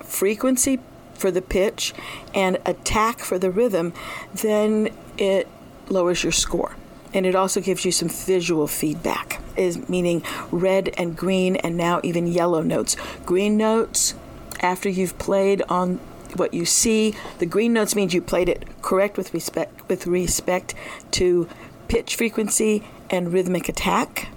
[0.00, 0.78] frequency
[1.14, 1.94] for the pitch
[2.34, 3.92] and attack for the rhythm,
[4.34, 5.48] then it
[5.88, 6.76] lowers your score.
[7.12, 12.00] And it also gives you some visual feedback, is meaning red and green and now
[12.02, 12.96] even yellow notes.
[13.24, 14.14] Green notes
[14.60, 16.00] after you've played on
[16.36, 20.74] what you see, the green notes means you played it correct with respect with respect
[21.12, 21.48] to
[21.86, 24.28] pitch frequency and rhythmic attack.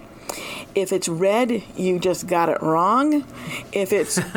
[0.75, 3.25] If it's red, you just got it wrong.
[3.71, 4.17] If it's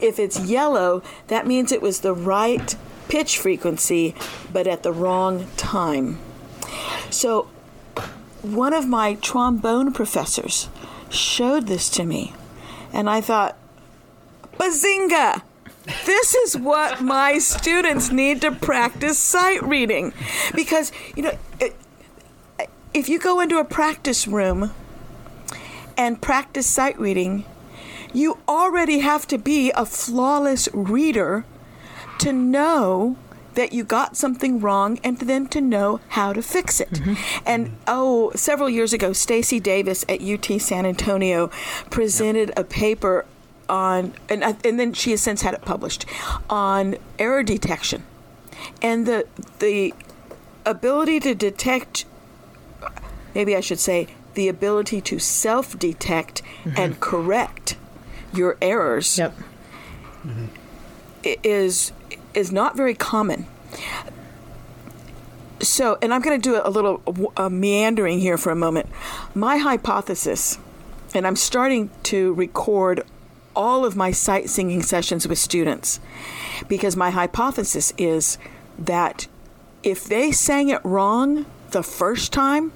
[0.00, 2.76] if it's yellow, that means it was the right
[3.08, 4.14] pitch frequency
[4.52, 6.18] but at the wrong time.
[7.10, 7.48] So
[8.42, 10.68] one of my trombone professors
[11.10, 12.32] showed this to me
[12.92, 13.56] and I thought,
[14.58, 15.42] "Bazinga!"
[16.06, 20.12] this is what my students need to practice sight reading
[20.54, 21.32] because you know
[22.92, 24.72] if you go into a practice room
[26.00, 27.44] and practice sight reading,
[28.14, 31.44] you already have to be a flawless reader
[32.18, 33.18] to know
[33.52, 36.88] that you got something wrong and then to know how to fix it.
[36.92, 37.42] Mm-hmm.
[37.44, 41.48] And oh, several years ago, Stacey Davis at UT San Antonio
[41.90, 43.26] presented a paper
[43.68, 46.06] on, and, and then she has since had it published,
[46.48, 48.04] on error detection.
[48.80, 49.26] And the,
[49.58, 49.92] the
[50.64, 52.06] ability to detect,
[53.34, 56.74] maybe I should say, the ability to self detect mm-hmm.
[56.76, 57.76] and correct
[58.32, 59.36] your errors yep.
[60.24, 60.46] mm-hmm.
[61.22, 61.92] is
[62.34, 63.46] is not very common.
[65.60, 68.88] So, and I'm going to do a little uh, meandering here for a moment.
[69.34, 70.58] My hypothesis,
[71.14, 73.04] and I'm starting to record
[73.54, 76.00] all of my sight singing sessions with students
[76.68, 78.38] because my hypothesis is
[78.78, 79.26] that
[79.82, 82.72] if they sang it wrong the first time,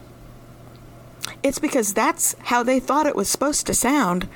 [1.42, 4.28] it's because that's how they thought it was supposed to sound,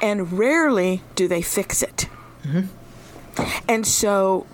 [0.00, 2.08] and rarely do they fix it.
[2.44, 3.62] Mm-hmm.
[3.68, 4.46] And so,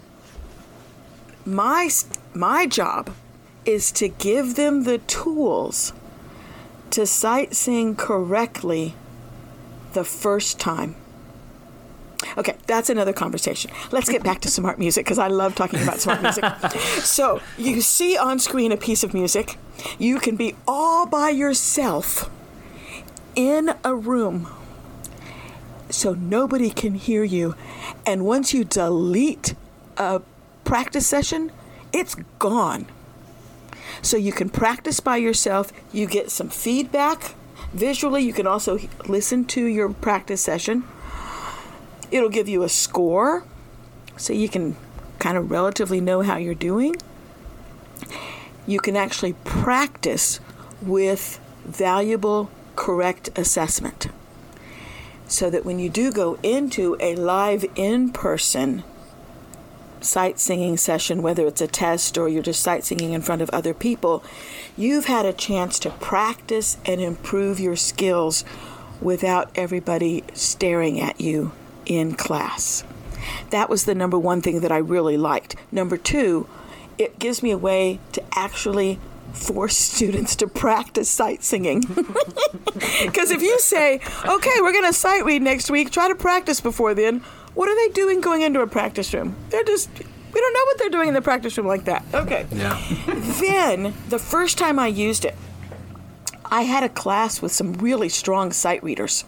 [1.44, 1.90] my
[2.34, 3.10] my job
[3.64, 5.92] is to give them the tools
[6.90, 8.94] to sight sing correctly
[9.92, 10.96] the first time.
[12.36, 13.70] Okay, that's another conversation.
[13.92, 16.44] Let's get back to smart music because I love talking about smart music.
[17.02, 19.56] so, you see on screen a piece of music.
[19.98, 22.28] You can be all by yourself
[23.36, 24.48] in a room
[25.90, 27.54] so nobody can hear you.
[28.04, 29.54] And once you delete
[29.96, 30.20] a
[30.64, 31.52] practice session,
[31.92, 32.86] it's gone.
[34.02, 37.34] So you can practice by yourself, you get some feedback
[37.72, 40.84] visually, you can also listen to your practice session
[42.10, 43.44] It'll give you a score
[44.16, 44.76] so you can
[45.18, 46.96] kind of relatively know how you're doing.
[48.66, 50.40] You can actually practice
[50.80, 54.08] with valuable, correct assessment
[55.26, 58.82] so that when you do go into a live in person
[60.00, 63.50] sight singing session, whether it's a test or you're just sight singing in front of
[63.50, 64.22] other people,
[64.76, 68.44] you've had a chance to practice and improve your skills
[69.00, 71.52] without everybody staring at you
[71.88, 72.84] in class.
[73.50, 75.56] That was the number one thing that I really liked.
[75.72, 76.48] Number two,
[76.98, 78.98] it gives me a way to actually
[79.32, 81.82] force students to practice sight singing.
[83.02, 86.60] Because if you say, okay, we're going to sight read next week, try to practice
[86.60, 87.20] before then,
[87.54, 89.34] what are they doing going into a practice room?
[89.50, 92.04] They're just We don't know what they're doing in the practice room like that.
[92.14, 92.46] Okay.
[92.52, 92.80] Yeah.
[93.40, 95.34] then the first time I used it,
[96.44, 99.24] I had a class with some really strong sight readers.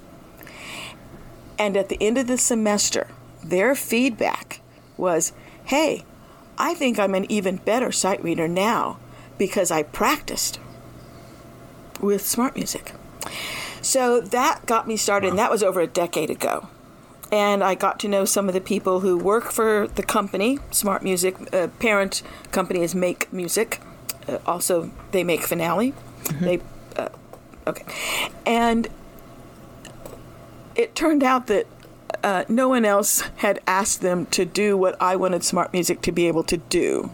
[1.61, 3.07] And at the end of the semester,
[3.45, 4.63] their feedback
[4.97, 5.35] was,
[5.67, 6.05] hey,
[6.57, 8.99] I think I'm an even better sight reader now
[9.37, 10.59] because I practiced
[12.01, 12.95] with smart music.
[13.83, 16.69] So that got me started, and that was over a decade ago.
[17.31, 21.03] And I got to know some of the people who work for the company, Smart
[21.03, 21.37] Music.
[21.55, 23.81] Uh, parent company is Make Music.
[24.27, 25.93] Uh, also, they make Finale.
[26.41, 26.61] They,
[26.97, 27.11] uh,
[27.67, 27.85] okay,
[28.47, 28.89] and
[30.81, 31.67] it turned out that
[32.25, 36.13] uh, no one else had asked them to do what I wanted Smart Music to
[36.13, 37.11] be able to do.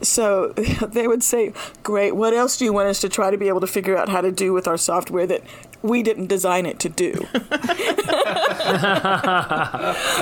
[0.00, 0.48] So
[0.88, 3.60] they would say, Great, what else do you want us to try to be able
[3.60, 5.42] to figure out how to do with our software that
[5.82, 7.12] we didn't design it to do?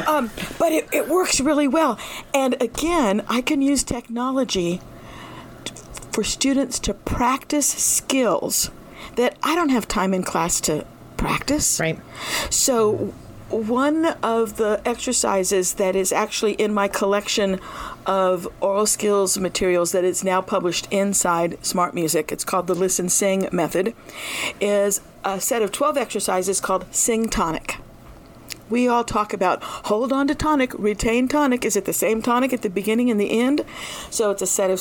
[0.09, 1.99] um, but it, it works really well.
[2.35, 4.81] And again, I can use technology
[5.65, 5.75] t-
[6.11, 8.71] for students to practice skills
[9.17, 10.87] that I don't have time in class to
[11.23, 11.81] practice.
[11.81, 11.99] Right.
[12.51, 13.15] So,
[13.51, 17.61] one of the exercises that is actually in my collection
[18.07, 23.11] of aural skills materials that is now published inside Smart Music, it's called the Listen
[23.11, 23.95] Sing method,
[24.61, 27.77] is a set of 12 exercises called Sing Tonic.
[28.71, 31.63] We all talk about hold on to tonic, retain tonic.
[31.67, 33.67] Is it the same tonic at the beginning and the end?
[34.09, 34.81] So it's a set of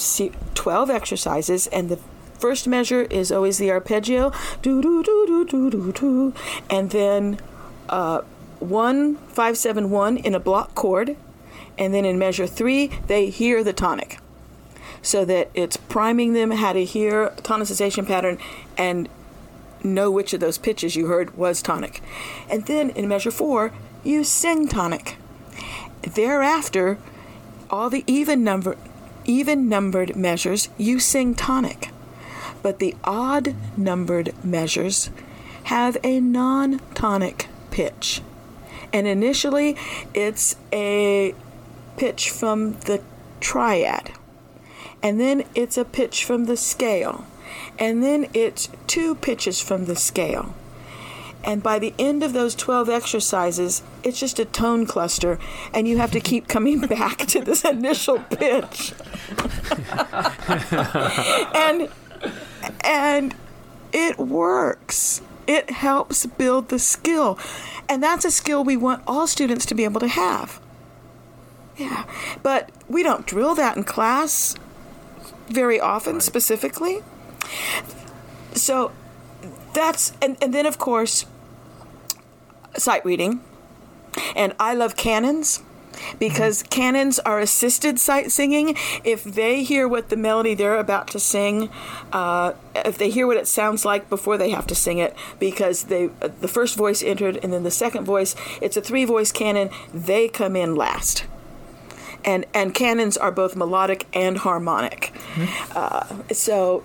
[0.54, 2.00] 12 exercises, and the
[2.42, 4.32] first measure is always the arpeggio,
[4.62, 6.34] do do do do do do do,
[6.70, 7.40] and then
[7.88, 8.22] uh,
[8.60, 11.16] one five seven one in a block chord,
[11.78, 14.18] and then in measure three they hear the tonic,
[15.02, 18.38] so that it's priming them how to hear tonicization pattern
[18.78, 19.08] and
[19.84, 22.02] know which of those pitches you heard was tonic.
[22.50, 23.72] And then in measure four,
[24.04, 25.18] you sing tonic.
[26.02, 26.98] Thereafter,
[27.70, 28.78] all the even number
[29.26, 31.90] even numbered measures you sing tonic.
[32.62, 35.10] But the odd numbered measures
[35.66, 38.22] have a non-tonic pitch.
[38.94, 39.78] And initially
[40.14, 41.34] it's a
[41.98, 43.02] pitch from the
[43.40, 44.12] triad.
[45.04, 47.26] And then it's a pitch from the scale
[47.80, 50.54] and then it's two pitches from the scale.
[51.44, 55.40] And by the end of those 12 exercises, it's just a tone cluster,
[55.74, 58.94] and you have to keep coming back to this initial pitch.
[61.56, 61.90] and
[62.84, 63.36] and
[63.92, 65.22] it works.
[65.48, 67.38] It helps build the skill.
[67.90, 70.62] And that's a skill we want all students to be able to have.
[71.78, 72.06] Yeah.
[72.44, 74.56] But we don't drill that in class
[75.48, 77.00] very often specifically.
[78.54, 78.92] So
[79.74, 81.26] that's and, and then of course
[82.78, 83.42] sight reading.
[84.36, 85.64] And I love canons
[86.20, 88.76] because canons are assisted sight singing.
[89.04, 91.70] If they hear what the melody they're about to sing,
[92.12, 95.86] uh, if they hear what it sounds like before they have to sing it, because
[95.86, 96.08] they
[96.40, 99.70] the first voice entered and then the second voice, it's a three voice canon.
[99.94, 101.26] They come in last
[102.24, 105.14] and and canons are both melodic and harmonic.
[105.76, 106.84] Uh, so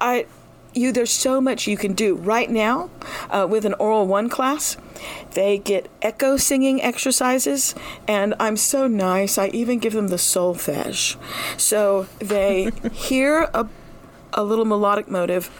[0.00, 0.26] I
[0.74, 2.14] you there's so much you can do.
[2.14, 2.90] Right now
[3.30, 4.76] uh, with an Aural One class
[5.32, 7.74] they get echo singing exercises
[8.06, 11.16] and i'm so nice i even give them the solfege.
[11.58, 13.66] So they hear a,
[14.32, 15.50] a little melodic motive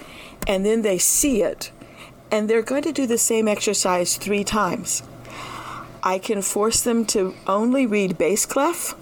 [0.47, 1.73] and then they see it
[2.31, 5.03] and they're going to do the same exercise three times.
[6.03, 8.95] I can force them to only read bass clef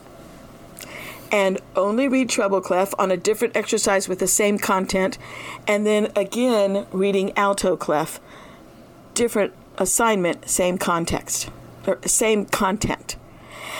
[1.30, 5.18] and only read treble clef on a different exercise with the same content,
[5.66, 8.20] and then again reading alto clef,
[9.14, 11.50] different assignment, same context,
[11.86, 13.16] or same content,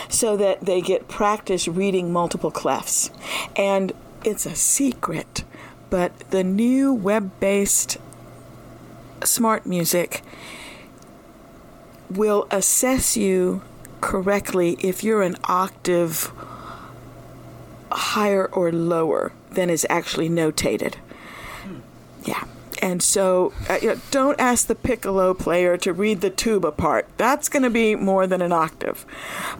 [0.07, 3.09] so that they get practice reading multiple clefs.
[3.55, 3.91] And
[4.23, 5.43] it's a secret,
[5.89, 7.97] but the new web based
[9.23, 10.21] smart music
[12.09, 13.61] will assess you
[14.01, 16.31] correctly if you're an octave
[17.91, 20.95] higher or lower than is actually notated.
[22.23, 22.43] Yeah.
[22.81, 27.07] And so, uh, you know, don't ask the piccolo player to read the tuba part.
[27.17, 29.05] That's going to be more than an octave.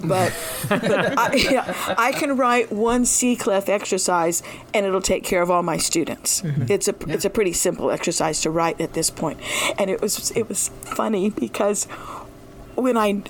[0.01, 0.33] But,
[0.69, 4.41] but I, yeah, I can write one C clef exercise,
[4.73, 6.41] and it'll take care of all my students.
[6.69, 9.39] It's a it's a pretty simple exercise to write at this point.
[9.77, 11.85] And it was it was funny because
[12.75, 13.23] when I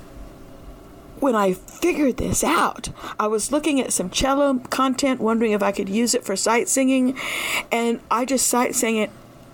[1.21, 2.89] when I figured this out,
[3.19, 6.67] I was looking at some cello content, wondering if I could use it for sight
[6.67, 7.17] singing,
[7.71, 9.11] and I just sight sang it,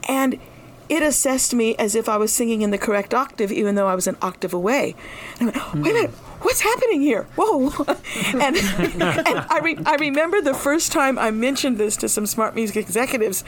[0.07, 0.39] and
[0.87, 3.95] it assessed me as if I was singing in the correct octave, even though I
[3.95, 4.95] was an octave away.
[5.39, 6.11] And I went, oh, wait a minute,
[6.41, 7.23] what's happening here?
[7.35, 7.71] Whoa.
[8.33, 12.55] and and I, re- I remember the first time I mentioned this to some smart
[12.55, 13.43] music executives,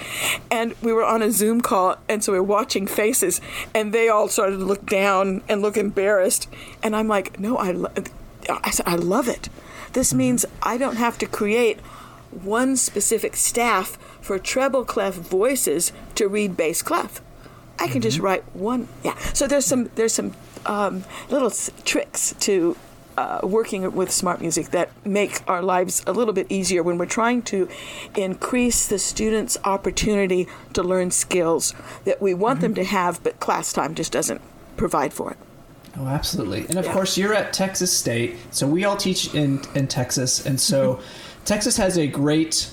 [0.51, 3.41] and we were on a Zoom call, and so we were watching faces,
[3.73, 6.47] and they all started to look down and look embarrassed.
[6.83, 7.93] And I'm like, no, I, lo-.
[8.49, 9.49] I said, I love it.
[9.93, 10.17] This mm-hmm.
[10.17, 11.79] means I don't have to create
[12.31, 17.21] one specific staff for treble clef voices to read bass clef.
[17.79, 18.25] I can just mm-hmm.
[18.25, 18.87] write one.
[19.03, 19.17] Yeah.
[19.33, 20.33] So there's some there's some
[20.67, 22.75] um, little s- tricks to
[23.17, 27.05] uh, working with smart music that make our lives a little bit easier when we're
[27.07, 27.67] trying to
[28.15, 31.73] increase the students' opportunity to learn skills
[32.05, 34.39] that we want them to have, but class time just doesn't
[34.75, 35.37] provide for it.
[35.97, 36.65] Oh, absolutely.
[36.69, 36.93] And of Yeah.
[36.93, 40.45] course, you're at Texas State, so we all teach in, in Texas.
[40.45, 40.99] And so
[41.43, 42.69] Texas has a great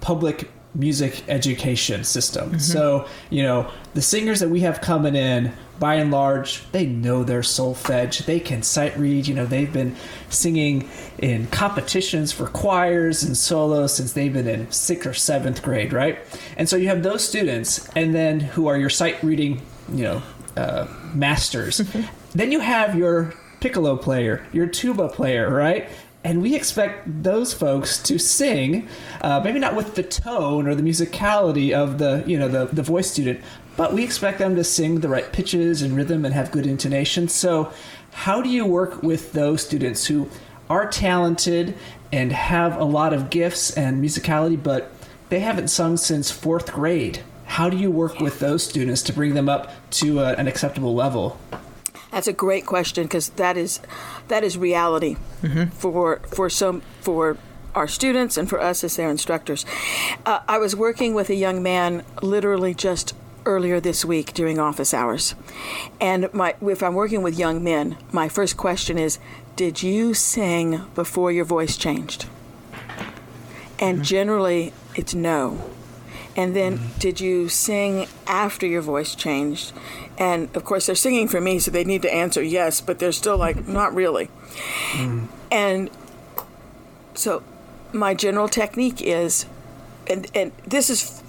[0.00, 0.48] public
[0.78, 2.58] music education system.
[2.60, 7.24] So, you know, the singers that we have coming in, by and large, they know
[7.24, 8.24] their solfege.
[8.24, 9.26] They can sight read.
[9.26, 9.96] You know, they've been
[10.30, 15.92] singing in competitions for choirs and solos since they've been in sixth or seventh grade,
[15.92, 16.18] right?
[16.56, 19.60] And so you have those students, and then who are your sight reading,
[19.92, 20.22] you know,
[20.56, 21.78] uh, masters.
[22.34, 25.88] then you have your piccolo player, your tuba player, right?
[26.28, 28.86] And we expect those folks to sing,
[29.22, 32.82] uh, maybe not with the tone or the musicality of the you know the, the
[32.82, 33.40] voice student,
[33.78, 37.28] but we expect them to sing the right pitches and rhythm and have good intonation.
[37.28, 37.72] So,
[38.12, 40.28] how do you work with those students who
[40.68, 41.74] are talented
[42.12, 44.92] and have a lot of gifts and musicality, but
[45.30, 47.22] they haven't sung since fourth grade?
[47.46, 50.94] How do you work with those students to bring them up to a, an acceptable
[50.94, 51.40] level?
[52.10, 53.80] That's a great question because that is
[54.28, 55.16] that is reality
[55.72, 57.36] for for some for
[57.74, 59.64] our students and for us as their instructors.
[60.24, 64.92] Uh, I was working with a young man literally just earlier this week during office
[64.92, 65.34] hours,
[66.00, 69.18] and my if I'm working with young men, my first question is,
[69.56, 72.26] did you sing before your voice changed?
[73.80, 75.70] And generally, it's no.
[76.38, 76.98] And then, mm-hmm.
[77.00, 79.72] did you sing after your voice changed?
[80.16, 83.10] And of course, they're singing for me, so they need to answer yes, but they're
[83.10, 84.26] still like, not really.
[84.92, 85.26] Mm-hmm.
[85.50, 85.90] And
[87.14, 87.42] so,
[87.92, 89.46] my general technique is,
[90.06, 91.24] and, and this is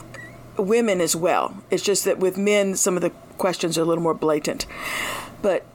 [0.57, 1.57] women as well.
[1.71, 4.67] It's just that with men, some of the questions are a little more blatant.
[5.41, 5.65] But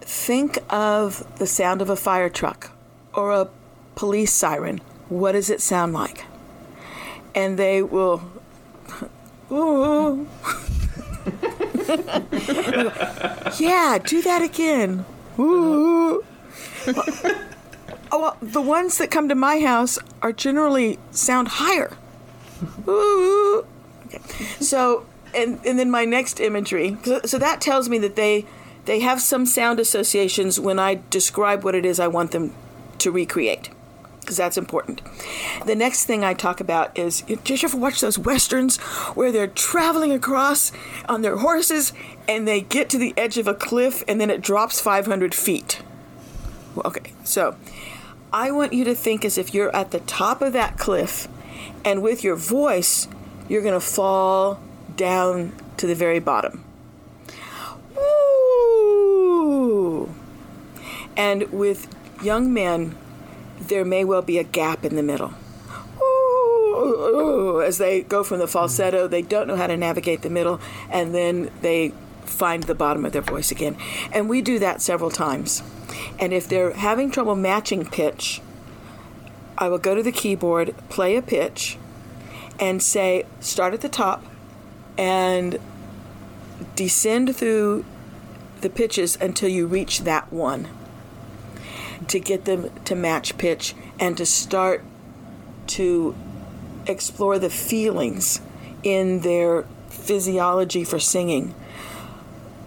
[0.00, 2.70] think of the sound of a fire truck
[3.12, 3.50] or a
[3.94, 4.80] police siren.
[5.10, 6.24] What does it sound like?
[7.34, 8.22] And they will,
[9.52, 10.28] ooh.
[13.58, 15.04] yeah, do that again.
[15.38, 16.24] Ooh.
[16.86, 17.04] Well,
[18.12, 21.96] well, the ones that come to my house are generally sound higher.
[22.86, 23.66] Ooh.
[24.06, 24.18] Okay.
[24.60, 26.96] So, and and then my next imagery.
[27.04, 28.46] So, so that tells me that they
[28.84, 32.54] they have some sound associations when I describe what it is I want them
[32.98, 33.70] to recreate,
[34.30, 35.00] because that's important.
[35.66, 38.76] The next thing I talk about is did you ever watch those westerns
[39.16, 40.70] where they're traveling across
[41.08, 41.92] on their horses
[42.28, 45.82] and they get to the edge of a cliff and then it drops 500 feet?
[46.76, 47.56] Well, Okay, so
[48.32, 51.26] I want you to think as if you're at the top of that cliff,
[51.84, 53.08] and with your voice,
[53.48, 54.60] you're going to fall
[54.96, 56.64] down to the very bottom.
[61.16, 61.88] And with
[62.22, 62.96] young men,
[63.60, 65.34] there may well be a gap in the middle.
[66.02, 70.60] Ooh, As they go from the falsetto, they don't know how to navigate the middle,
[70.90, 71.92] and then they
[72.24, 73.76] find the bottom of their voice again.
[74.12, 75.62] And we do that several times.
[76.18, 78.40] And if they're having trouble matching pitch,
[79.58, 81.76] I will go to the keyboard, play a pitch,
[82.58, 84.24] and say, start at the top
[84.96, 85.58] and
[86.76, 87.84] descend through
[88.60, 90.68] the pitches until you reach that one
[92.10, 94.82] to get them to match pitch and to start
[95.68, 96.14] to
[96.86, 98.40] explore the feelings
[98.82, 101.54] in their physiology for singing,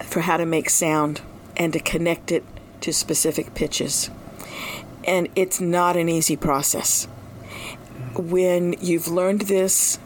[0.01, 1.21] for how to make sound,
[1.57, 2.45] and to connect it
[2.79, 4.09] to specific pitches.
[5.03, 7.05] And it's not an easy process.
[8.15, 9.99] When you've learned this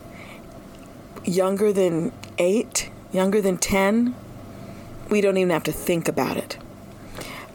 [1.24, 4.16] younger than eight, younger than 10,
[5.10, 6.58] we don't even have to think about it.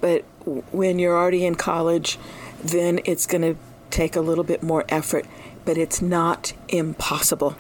[0.01, 2.18] But when you're already in college,
[2.62, 3.57] then it's going to
[3.90, 5.26] take a little bit more effort,
[5.64, 7.57] but it's not impossible.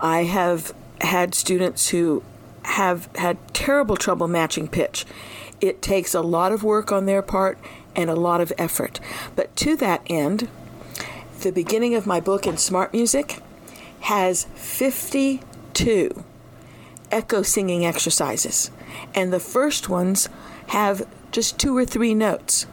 [0.00, 2.22] I have had students who
[2.62, 5.04] have had terrible trouble matching pitch.
[5.60, 7.58] It takes a lot of work on their part
[7.94, 9.00] and a lot of effort.
[9.34, 10.48] But to that end,
[11.42, 13.40] the beginning of my book in Smart Music
[14.00, 16.24] has 52
[17.10, 18.70] echo singing exercises.
[19.14, 20.28] And the first ones
[20.68, 22.66] have just two or three notes,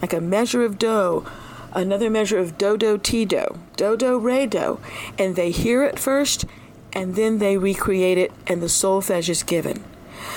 [0.00, 1.26] like a measure of do,
[1.72, 4.80] another measure of do do ti do, do do re do,
[5.18, 6.44] and they hear it first,
[6.92, 9.82] and then they recreate it, and the solfege is given.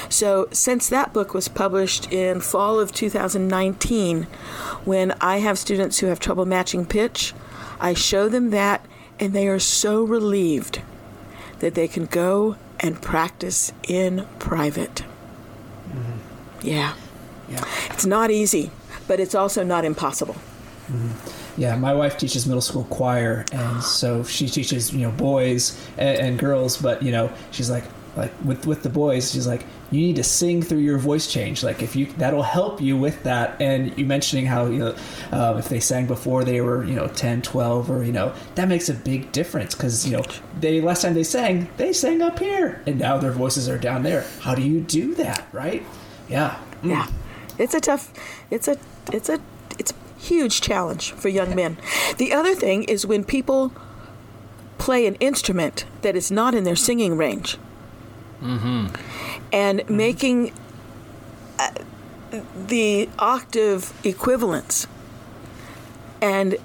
[0.09, 4.23] So, since that book was published in fall of 2019,
[4.85, 7.33] when I have students who have trouble matching pitch,
[7.79, 8.85] I show them that,
[9.19, 10.81] and they are so relieved
[11.59, 15.03] that they can go and practice in private.
[16.61, 16.93] Yeah.
[17.49, 17.63] Yeah.
[17.89, 18.71] It's not easy,
[19.07, 20.35] but it's also not impossible.
[20.87, 21.61] Mm-hmm.
[21.61, 26.17] Yeah, my wife teaches middle school choir, and so she teaches you know boys and,
[26.17, 26.77] and girls.
[26.77, 27.83] But you know, she's like
[28.15, 31.63] like with with the boys, she's like you need to sing through your voice change.
[31.63, 33.61] Like if you that'll help you with that.
[33.61, 34.95] And you mentioning how you know
[35.31, 38.67] uh, if they sang before they were you know 10, 12 or you know that
[38.67, 40.23] makes a big difference because you know
[40.59, 44.03] they last time they sang they sang up here and now their voices are down
[44.03, 44.25] there.
[44.41, 45.83] How do you do that, right?
[46.29, 46.57] Yeah.
[46.81, 46.89] Mm.
[46.89, 47.07] Yeah.
[47.57, 48.11] It's a tough.
[48.51, 48.77] It's a.
[49.11, 49.39] It's a.
[49.79, 51.77] It's a huge challenge for young men.
[52.17, 53.71] The other thing is when people
[54.77, 57.57] play an instrument that is not in their singing range.
[58.41, 58.95] Mm-hmm.
[59.51, 59.97] And mm-hmm.
[59.97, 60.53] making
[61.59, 61.71] uh,
[62.67, 64.87] the octave equivalents.
[66.21, 66.61] And it,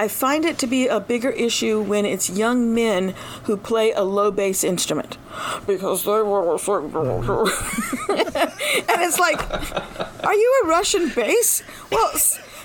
[0.00, 4.00] I find it to be a bigger issue when it's young men who play a
[4.00, 5.18] low bass instrument
[5.66, 6.84] because they want to sing.
[8.88, 9.38] and it's like,
[10.24, 11.62] are you a Russian bass?
[11.92, 12.10] Well,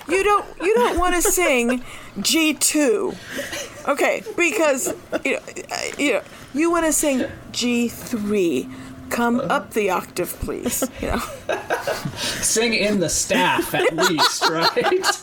[0.08, 1.84] you don't you don't want to sing
[2.22, 3.12] G two,
[3.86, 4.22] okay?
[4.34, 6.22] Because you know, uh, you know,
[6.54, 8.66] you want to sing G three
[9.10, 10.84] come up the octave, please.
[11.00, 11.22] You know.
[12.16, 14.74] Sing in the staff at least, right?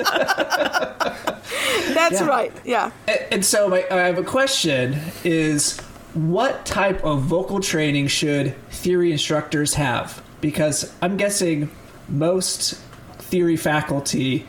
[1.93, 2.27] That's yeah.
[2.27, 2.53] right.
[2.65, 2.91] Yeah.
[3.07, 5.79] And, and so my, I have a question: Is
[6.13, 10.21] what type of vocal training should theory instructors have?
[10.41, 11.71] Because I'm guessing
[12.07, 12.75] most
[13.17, 14.45] theory faculty,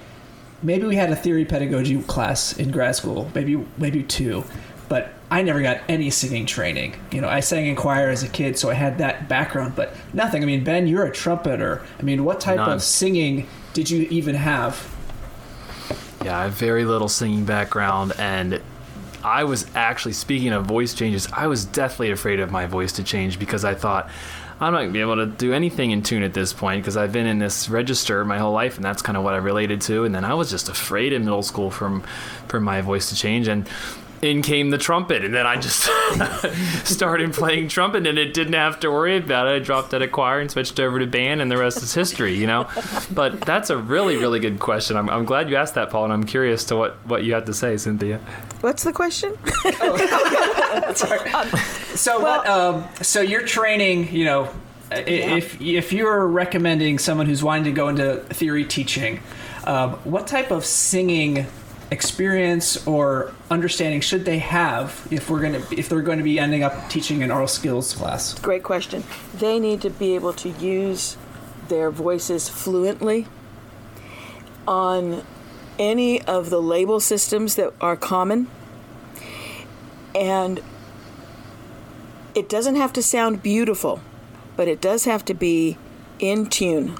[0.62, 4.44] maybe we had a theory pedagogy class in grad school, maybe maybe two,
[4.94, 6.94] but I never got any singing training.
[7.10, 9.92] You know, I sang in choir as a kid, so I had that background, but
[10.12, 10.40] nothing.
[10.40, 11.82] I mean, Ben, you're a trumpeter.
[11.98, 12.70] I mean, what type None.
[12.70, 14.88] of singing did you even have?
[16.24, 18.62] Yeah, I have very little singing background, and
[19.24, 21.26] I was actually speaking of voice changes.
[21.32, 24.08] I was deathly afraid of my voice to change because I thought
[24.60, 27.12] I'm not gonna be able to do anything in tune at this point because I've
[27.12, 30.04] been in this register my whole life, and that's kind of what I related to.
[30.04, 32.04] And then I was just afraid in middle school from
[32.46, 33.68] for my voice to change, and
[34.24, 35.82] in came the trumpet, and then I just
[36.84, 39.50] started playing trumpet, and it didn't have to worry about it.
[39.50, 42.34] I dropped out of choir and switched over to band, and the rest is history,
[42.34, 42.66] you know.
[43.12, 44.96] But that's a really, really good question.
[44.96, 47.44] I'm, I'm glad you asked that, Paul, and I'm curious to what what you have
[47.44, 48.18] to say, Cynthia.
[48.62, 49.36] What's the question?
[49.82, 49.98] um,
[50.94, 52.46] so well, what?
[52.46, 54.50] Um, so you're training, you know.
[54.90, 55.36] Yeah.
[55.36, 59.20] If if you're recommending someone who's wanting to go into theory teaching,
[59.64, 61.46] um, what type of singing
[61.90, 66.38] experience or understanding should they have if we're going to if they're going to be
[66.38, 68.38] ending up teaching an aural skills class?
[68.38, 69.04] Great question.
[69.34, 71.16] They need to be able to use
[71.68, 73.26] their voices fluently
[74.66, 75.22] on
[75.78, 78.48] any of the label systems that are common
[80.14, 80.60] and
[82.34, 84.00] it doesn't have to sound beautiful,
[84.56, 85.76] but it does have to be
[86.18, 86.96] in tune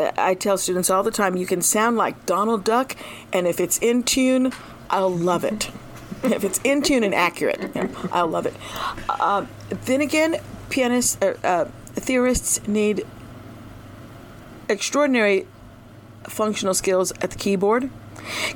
[0.00, 2.96] I tell students all the time you can sound like Donald Duck,
[3.32, 4.52] and if it's in tune,
[4.90, 5.70] I'll love it.
[6.24, 7.70] if it's in tune and accurate,
[8.12, 8.54] I'll love it.
[9.08, 9.46] Uh,
[9.84, 10.36] then again,
[10.70, 13.06] pianists, uh, uh, theorists need
[14.68, 15.46] extraordinary
[16.24, 17.90] functional skills at the keyboard.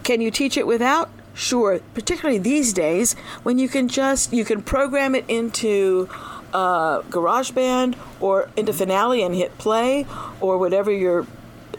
[0.03, 1.11] Can you teach it without?
[1.33, 3.15] Sure, particularly these days
[3.45, 6.09] when you can just you can program it into
[6.53, 10.07] uh, GarageBand or into Finale and hit play
[10.41, 11.27] or whatever your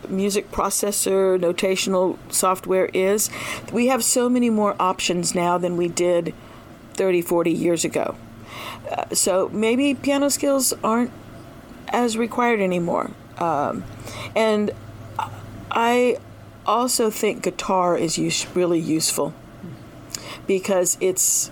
[0.09, 3.29] music processor notational software is.
[3.71, 6.33] We have so many more options now than we did
[6.93, 8.15] 30, 40 years ago.
[8.89, 11.11] Uh, so maybe piano skills aren't
[11.89, 13.11] as required anymore.
[13.37, 13.83] Um,
[14.35, 14.71] and
[15.71, 16.17] I
[16.65, 19.33] also think guitar is use, really useful
[20.47, 21.51] because it's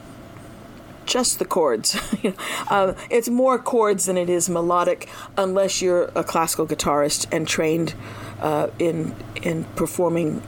[1.10, 1.98] just the chords.
[2.70, 7.96] uh, it's more chords than it is melodic, unless you're a classical guitarist and trained
[8.40, 10.42] uh, in in performing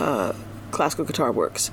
[0.00, 0.32] uh,
[0.70, 1.70] classical guitar works.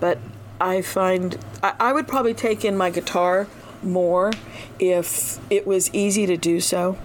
[0.00, 0.18] But
[0.60, 3.48] I find I, I would probably take in my guitar
[3.82, 4.32] more
[4.78, 6.96] if it was easy to do so.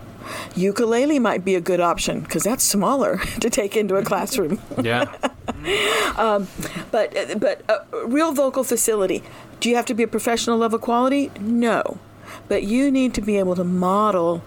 [0.56, 4.62] Ukulele might be a good option because that's smaller to take into a classroom.
[4.82, 5.12] yeah.
[6.18, 6.48] um,
[6.92, 9.24] but but uh, real vocal facility
[9.60, 11.32] Do you have to be a professional level quality?
[11.40, 12.00] No.
[12.48, 14.44] But you need to be able to model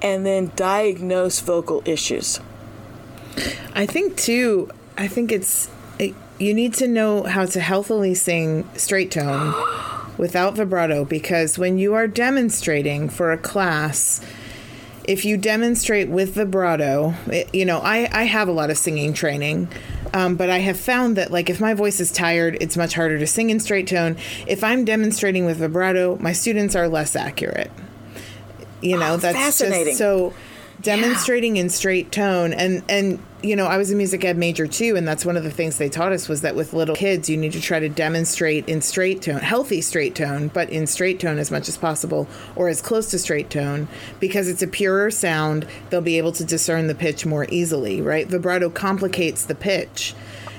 [0.00, 2.40] and then diagnose vocal issues.
[3.74, 4.70] I think too.
[4.96, 9.54] I think it's it, you need to know how to healthily sing straight tone
[10.18, 14.20] without vibrato because when you are demonstrating for a class,
[15.04, 19.12] if you demonstrate with vibrato, it, you know I I have a lot of singing
[19.14, 19.68] training.
[20.12, 23.18] Um, but I have found that, like, if my voice is tired, it's much harder
[23.18, 24.16] to sing in straight tone.
[24.46, 27.72] If I'm demonstrating with vibrato, my students are less accurate.
[28.80, 29.86] You know, Oh, that's fascinating.
[29.86, 30.32] just so
[30.80, 34.96] demonstrating in straight tone and and you know i was a music ed major too
[34.96, 37.36] and that's one of the things they taught us was that with little kids you
[37.36, 41.38] need to try to demonstrate in straight tone healthy straight tone but in straight tone
[41.38, 42.26] as much as possible
[42.56, 43.88] or as close to straight tone.
[44.20, 48.26] Because it's a purer sound they'll be able to discern the pitch more easily right?
[48.26, 50.14] Vibrato complicates the pitch.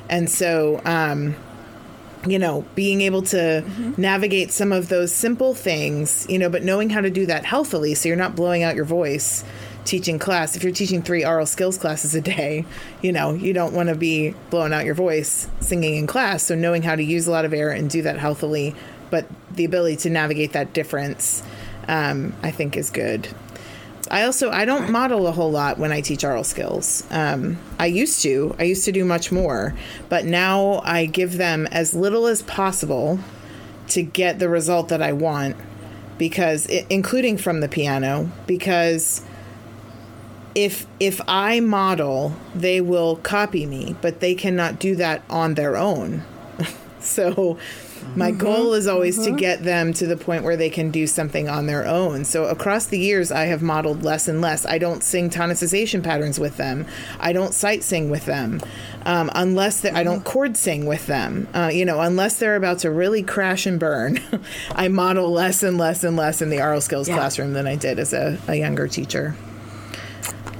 [0.09, 1.35] And so um
[2.27, 3.63] you know, being able to
[3.97, 7.93] navigate some of those simple things, you know, but knowing how to do that healthily
[7.93, 9.43] so you're not blowing out your voice
[9.85, 10.55] teaching class.
[10.55, 12.65] If you're teaching three aural skills classes a day,
[13.01, 16.43] you know, you don't want to be blowing out your voice singing in class.
[16.43, 18.75] So knowing how to use a lot of air and do that healthily,
[19.09, 21.43] but the ability to navigate that difference,
[21.87, 23.29] um, I think is good.
[24.09, 27.03] I also I don't model a whole lot when I teach aural skills.
[27.09, 28.55] Um, I used to.
[28.59, 29.73] I used to do much more,
[30.09, 33.19] but now I give them as little as possible
[33.89, 35.55] to get the result that I want,
[36.17, 39.23] because i including from the piano, because
[40.55, 45.75] if if I model, they will copy me, but they cannot do that on their
[45.75, 46.23] own.
[47.01, 47.59] so
[48.15, 51.49] my goal is always to get them to the point where they can do something
[51.49, 52.23] on their own.
[52.23, 54.65] So across the years, I have modeled less and less.
[54.65, 56.85] I don't sing tonicization patterns with them.
[57.19, 58.61] I don't sight sing with them,
[59.05, 61.47] um, unless they, I don't chord sing with them.
[61.53, 64.19] Uh, you know, unless they're about to really crash and burn,
[64.71, 67.15] I model less and less and less in the aural skills Yeah.
[67.15, 69.35] classroom than I did as a, a younger teacher.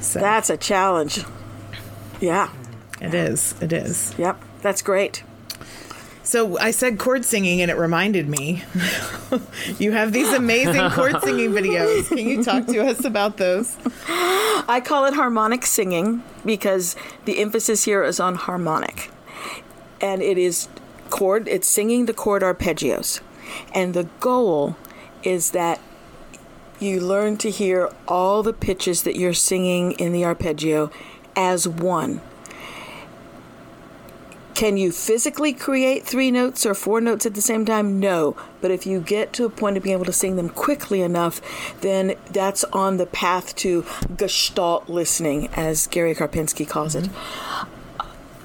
[0.05, 1.23] So That's a challenge.
[2.21, 2.49] Yeah.
[3.01, 3.55] it is.
[3.61, 4.13] It is.
[4.17, 4.41] Yep.
[4.61, 5.23] That's great.
[6.23, 8.63] So I said chord singing, and it reminded me.
[9.79, 12.07] you have these amazing chord singing videos.
[12.07, 13.77] Can you talk to us about those?
[14.07, 16.95] I call it harmonic singing because
[17.25, 19.11] the emphasis here is on harmonic.
[20.01, 20.67] And it is
[21.09, 23.21] chord, it's singing the chord arpeggios.
[23.73, 24.77] And the goal
[25.23, 25.79] is that
[26.79, 30.91] you learn to hear all the pitches that you're singing in the arpeggio
[31.35, 32.21] as one.
[34.53, 37.99] Can you physically create three notes or four notes at the same time?
[37.99, 38.37] No.
[38.61, 41.41] But if you get to a point of being able to sing them quickly enough,
[41.81, 47.03] then that's on the path to gestalt listening, as Gary Karpinski calls it.
[47.03, 47.71] Mm-hmm.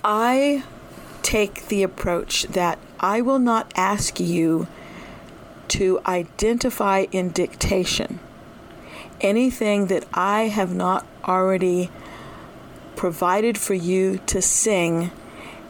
[0.03, 0.64] I
[1.22, 4.66] take the approach that I will not ask you
[5.70, 8.20] to identify in dictation
[9.20, 11.90] anything that I have not already
[12.96, 15.10] provided for you to sing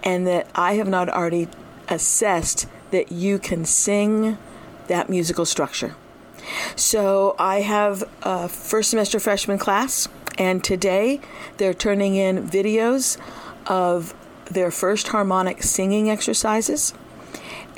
[0.03, 1.49] and that I have not already
[1.89, 4.39] assessed that you can sing
[4.89, 5.95] that musical structure.
[6.77, 11.21] So I have a first semester freshman class, and today
[11.59, 13.19] they're turning in videos
[13.67, 14.15] of
[14.47, 16.95] their first harmonic singing exercises.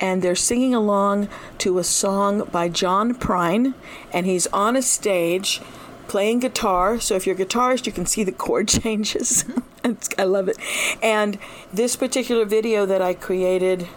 [0.03, 1.29] And they're singing along
[1.59, 3.73] to a song by John Prine,
[4.11, 5.61] and he's on a stage
[6.09, 6.99] playing guitar.
[6.99, 9.45] So if you're a guitarist, you can see the chord changes.
[10.17, 10.57] I love it.
[11.01, 11.39] And
[11.71, 13.87] this particular video that I created,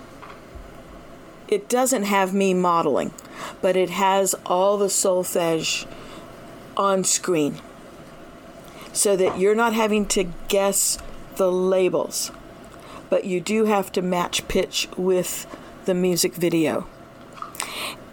[1.48, 3.12] it doesn't have me modeling,
[3.60, 5.88] but it has all the solfege
[6.76, 7.60] on screen
[8.92, 10.98] so that you're not having to guess
[11.34, 12.30] the labels,
[13.10, 15.48] but you do have to match pitch with
[15.86, 16.86] the music video.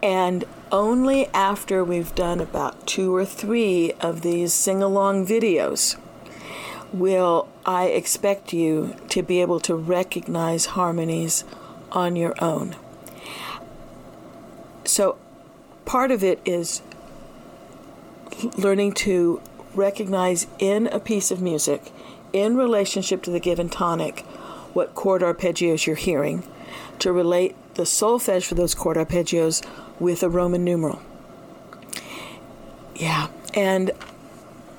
[0.01, 5.97] And only after we've done about two or three of these sing along videos
[6.91, 11.43] will I expect you to be able to recognize harmonies
[11.91, 12.75] on your own.
[14.85, 15.17] So,
[15.85, 16.81] part of it is
[18.57, 19.41] learning to
[19.73, 21.91] recognize in a piece of music,
[22.31, 24.21] in relationship to the given tonic,
[24.73, 26.43] what chord arpeggios you're hearing,
[26.99, 29.65] to relate the solfege for those chord arpeggios
[29.99, 31.01] with a Roman numeral.
[32.95, 33.91] Yeah, and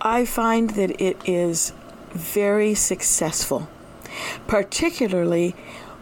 [0.01, 1.73] I find that it is
[2.11, 3.69] very successful,
[4.47, 5.55] particularly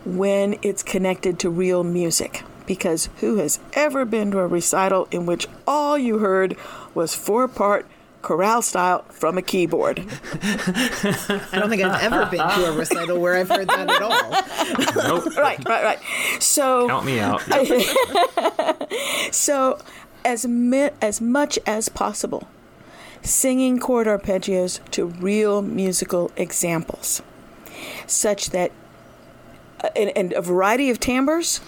[0.04, 2.42] when it's connected to real music.
[2.66, 6.56] Because who has ever been to a recital in which all you heard
[6.94, 7.86] was four part
[8.22, 9.98] chorale style from a keyboard.
[10.00, 15.02] I don't think I've ever been to a recital where I've heard that at all.
[15.08, 15.32] Nope.
[15.36, 15.98] Right, right, right.
[16.40, 17.42] So Count me out.
[19.32, 19.78] So,
[20.24, 22.46] as mi- as much as possible,
[23.22, 27.22] singing chord arpeggios to real musical examples,
[28.06, 28.70] such that
[29.82, 31.60] uh, and, and a variety of timbres,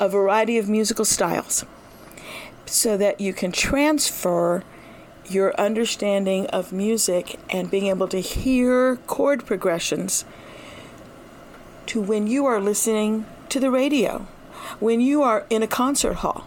[0.00, 1.64] a variety of musical styles,
[2.66, 4.64] so that you can transfer
[5.30, 10.24] your understanding of music and being able to hear chord progressions
[11.86, 14.26] to when you are listening to the radio,
[14.78, 16.46] when you are in a concert hall.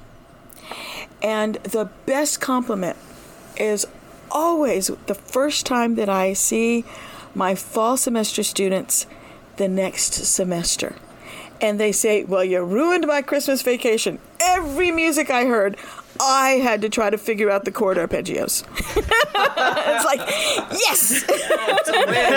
[1.21, 2.97] And the best compliment
[3.57, 3.85] is
[4.31, 6.83] always the first time that I see
[7.35, 9.05] my fall semester students
[9.57, 10.95] the next semester.
[11.61, 14.19] And they say, Well, you ruined my Christmas vacation.
[14.41, 15.77] Every music I heard,
[16.23, 18.63] I had to try to figure out the chord arpeggios.
[18.97, 20.19] it's like,
[20.71, 21.23] yes!
[21.29, 22.33] it's a win.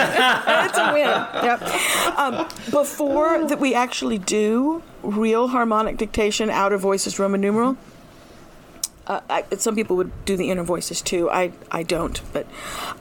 [0.66, 1.06] it's a win.
[1.44, 2.18] Yep.
[2.18, 7.76] Um, before that, we actually do real harmonic dictation, outer voices, Roman numeral.
[9.06, 11.30] Uh, I, some people would do the inner voices too.
[11.30, 12.46] I, I don't, but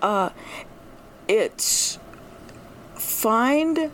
[0.01, 0.29] uh,
[1.27, 1.97] it's
[2.93, 3.91] find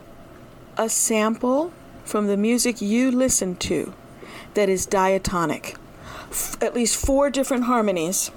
[0.77, 1.71] a sample
[2.03, 3.93] from the music you listen to
[4.55, 5.75] that is diatonic,
[6.32, 8.32] F- at least four different harmonies,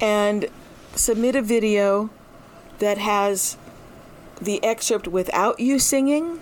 [0.00, 0.46] and
[0.94, 2.10] submit a video
[2.80, 3.56] that has
[4.40, 6.40] the excerpt without you singing,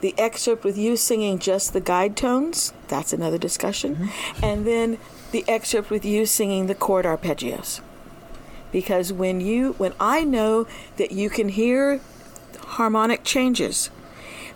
[0.00, 4.44] the excerpt with you singing just the guide tones, that's another discussion, mm-hmm.
[4.44, 4.98] and then
[5.32, 7.80] the excerpt with you singing the chord arpeggios.
[8.70, 10.66] Because when you when I know
[10.98, 12.00] that you can hear
[12.60, 13.90] harmonic changes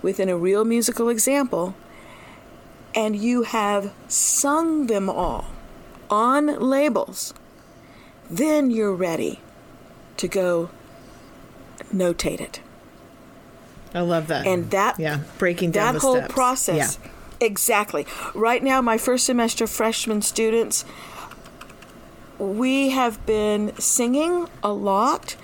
[0.02, 1.74] within a real musical example
[2.94, 5.46] and you have sung them all
[6.10, 7.34] on labels,
[8.30, 9.40] then you're ready
[10.16, 10.70] to go
[11.92, 12.60] notate it.
[13.94, 14.46] I love that.
[14.46, 16.32] And that yeah, breaking down that the whole steps.
[16.32, 16.98] process.
[17.02, 17.10] Yeah.
[17.40, 18.06] Exactly.
[18.34, 20.84] Right now, my first semester freshman students,
[22.38, 25.36] we have been singing a lot,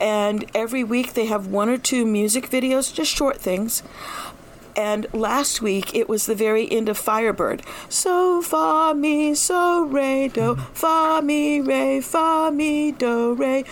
[0.00, 3.82] and every week they have one or two music videos, just short things.
[4.74, 7.62] And last week it was the very end of Firebird.
[7.88, 13.64] So fa mi so re do fa mi re fa mi do re.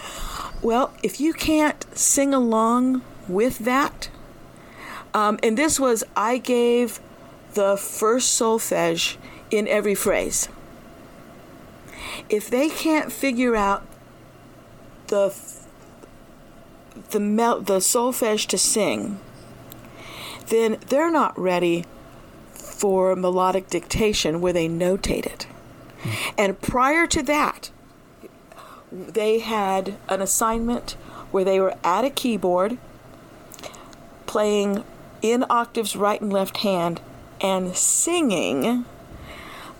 [0.63, 4.11] Well, if you can't sing along with that,
[5.15, 7.01] um, and this was I gave
[7.55, 9.17] the first solfege
[9.51, 10.49] in every phrase.
[12.29, 13.85] If they can't figure out
[15.09, 15.35] the
[17.11, 19.19] the mel- the solfege to sing,
[20.51, 21.85] then they're not ready
[22.53, 25.47] for melodic dictation where they notate it.
[26.37, 27.71] And prior to that,
[28.93, 30.93] they had an assignment
[31.31, 32.79] where they were at a keyboard
[34.27, 34.85] playing
[35.23, 37.01] in octaves right and left hand
[37.41, 38.85] and singing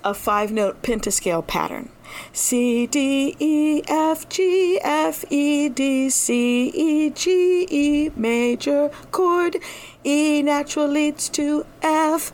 [0.05, 1.91] a five note pentascale pattern.
[2.33, 9.57] C D E F G F E D C E G E major chord.
[10.05, 12.33] E natural leads to F.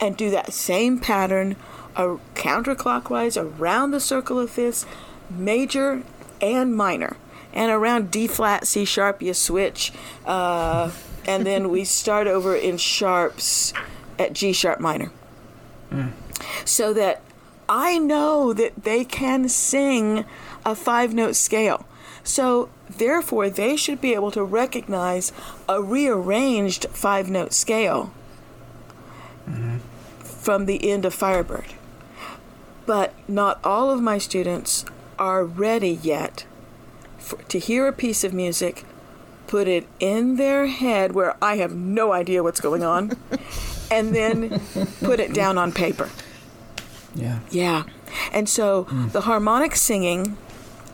[0.00, 1.56] And do that same pattern
[1.96, 4.86] uh, counterclockwise around the circle of fifths
[5.28, 6.02] major
[6.40, 7.16] and minor.
[7.52, 9.92] And around D flat C sharp you switch
[10.24, 10.90] uh,
[11.26, 13.72] and then we start over in sharps
[14.18, 15.10] at G sharp minor.
[16.64, 17.22] So that
[17.70, 20.24] I know that they can sing
[20.66, 21.86] a five note scale.
[22.24, 25.32] So, therefore, they should be able to recognize
[25.68, 28.12] a rearranged five note scale
[30.20, 31.74] from the end of Firebird.
[32.86, 34.84] But not all of my students
[35.16, 36.46] are ready yet
[37.18, 38.84] for, to hear a piece of music,
[39.46, 43.16] put it in their head where I have no idea what's going on,
[43.92, 44.60] and then
[45.04, 46.10] put it down on paper.
[47.14, 47.40] Yeah.
[47.50, 47.84] Yeah.
[48.32, 50.36] And so the harmonic singing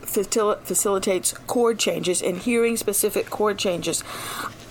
[0.01, 4.03] facil- facilitates chord changes and hearing specific chord changes.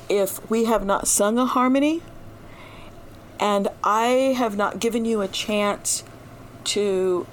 [0.08, 2.02] If we have not sung a harmony
[3.38, 6.04] and I have not given you a chance
[6.64, 7.26] to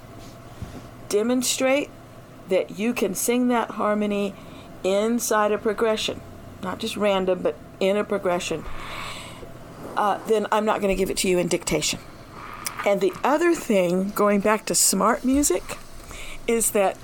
[1.08, 1.90] demonstrate
[2.48, 4.34] that you can sing that harmony
[4.82, 6.20] inside a progression,
[6.62, 8.64] not just random, but in a progression,
[9.96, 12.00] uh, then I'm not going to give it to you in dictation.
[12.86, 15.78] And the other thing, going back to smart music,
[16.46, 16.96] is that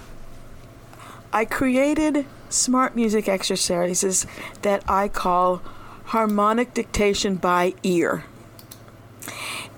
[1.33, 4.26] I created smart music exercises
[4.62, 5.62] that I call
[6.07, 8.24] harmonic dictation by ear.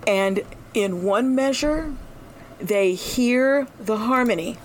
[0.06, 0.42] And
[0.74, 1.94] in one measure,
[2.58, 4.58] they hear the harmony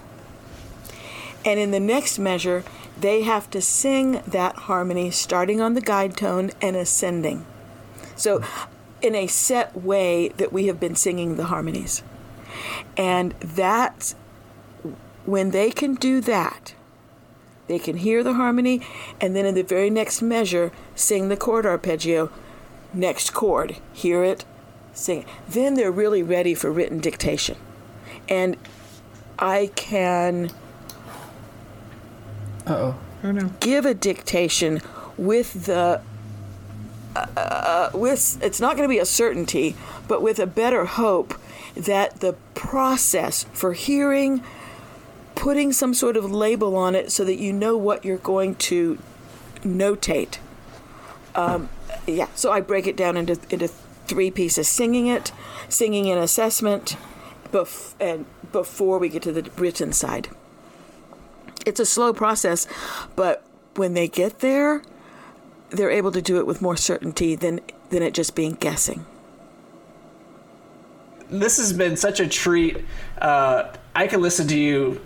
[1.46, 2.64] And in the next measure,
[3.00, 7.46] they have to sing that harmony starting on the guide tone and ascending.
[8.18, 8.44] So,
[9.02, 12.04] in a set way that we have been singing the harmonies.
[12.96, 14.16] And that's
[15.26, 16.74] when they can do that,
[17.68, 18.82] they can hear the harmony
[19.20, 22.32] and then in the very next measure sing the chord arpeggio.
[22.94, 24.46] Next chord, hear it,
[24.94, 25.20] sing.
[25.22, 25.28] it.
[25.50, 27.58] Then they're really ready for written dictation.
[28.30, 28.56] And
[29.38, 30.52] I can
[32.66, 32.94] Uh
[33.24, 33.50] oh.
[33.60, 34.82] give a dictation
[35.18, 36.02] with the
[37.36, 39.76] uh, with it's not going to be a certainty,
[40.08, 41.34] but with a better hope
[41.76, 44.44] that the process for hearing,
[45.36, 48.98] putting some sort of label on it so that you know what you're going to
[49.62, 50.38] notate.
[51.36, 51.70] Um,
[52.08, 55.32] yeah, so I break it down into into three pieces: singing it,
[55.70, 56.98] singing in assessment,
[57.52, 60.30] bef- and before we get to the written side.
[61.66, 62.66] It's a slow process,
[63.16, 63.44] but
[63.76, 64.82] when they get there,
[65.70, 67.60] they're able to do it with more certainty than
[67.90, 69.06] than it just being guessing.
[71.30, 72.86] This has been such a treat.
[73.22, 75.02] Uh, I can listen to you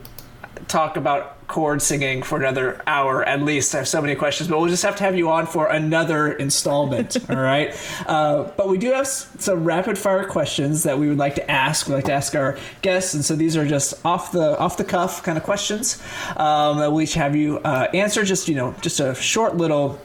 [0.67, 3.75] talk about chord singing for another hour at least.
[3.75, 6.31] I have so many questions, but we'll just have to have you on for another
[6.31, 7.17] installment.
[7.29, 7.75] all right.
[8.07, 11.87] Uh, but we do have some rapid fire questions that we would like to ask.
[11.87, 14.85] We like to ask our guests, and so these are just off the off the
[14.85, 16.01] cuff kind of questions
[16.37, 18.23] um, that we'll each have you uh, answer.
[18.23, 19.99] Just you know, just a short little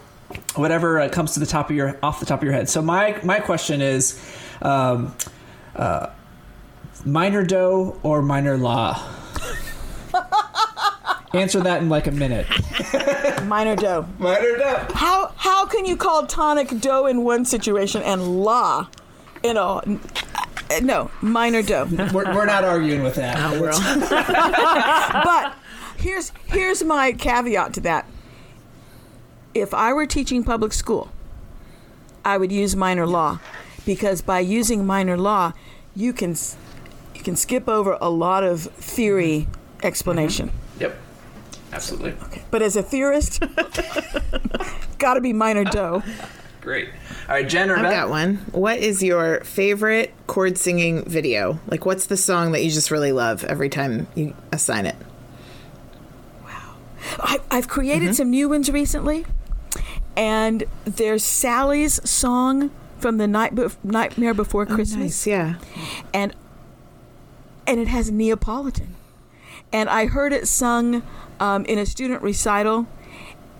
[0.54, 2.68] whatever uh, comes to the top of your off the top of your head.
[2.68, 4.20] So my my question is.
[4.62, 5.14] Um,
[5.76, 6.08] uh,
[7.04, 9.02] minor do or minor la?
[11.34, 12.46] Answer that in like a minute.
[13.44, 14.06] Minor do.
[14.18, 14.94] Minor do.
[14.94, 18.88] How how can you call tonic do in one situation and la
[19.42, 19.82] in a
[20.80, 21.84] no minor do?
[22.12, 23.36] We're, we're not arguing with that.
[25.24, 25.54] but
[25.98, 28.06] here's here's my caveat to that.
[29.56, 31.10] If I were teaching public school,
[32.26, 33.38] I would use minor la
[33.86, 35.54] because by using minor la,
[35.94, 36.36] you can
[37.14, 39.86] you can skip over a lot of theory mm-hmm.
[39.86, 40.48] explanation.
[40.48, 40.80] Mm-hmm.
[40.82, 40.98] Yep.
[41.72, 42.12] Absolutely.
[42.24, 42.42] Okay.
[42.50, 43.40] But as a theorist,
[44.98, 46.02] got to be minor do.
[46.60, 46.90] Great.
[47.26, 47.92] All right, Jen or I've Beth?
[47.92, 48.36] got one.
[48.52, 51.60] What is your favorite chord singing video?
[51.68, 54.96] Like, what's the song that you just really love every time you assign it?
[56.44, 56.74] Wow.
[57.20, 58.12] I, I've created mm-hmm.
[58.12, 59.24] some new ones recently,
[60.16, 65.54] and there's Sally's song from the night Bef- Nightmare Before Christmas, Nice, yeah.
[66.14, 66.34] and
[67.66, 68.94] and it has Neapolitan,
[69.72, 71.02] and I heard it sung
[71.40, 72.86] um, in a student recital,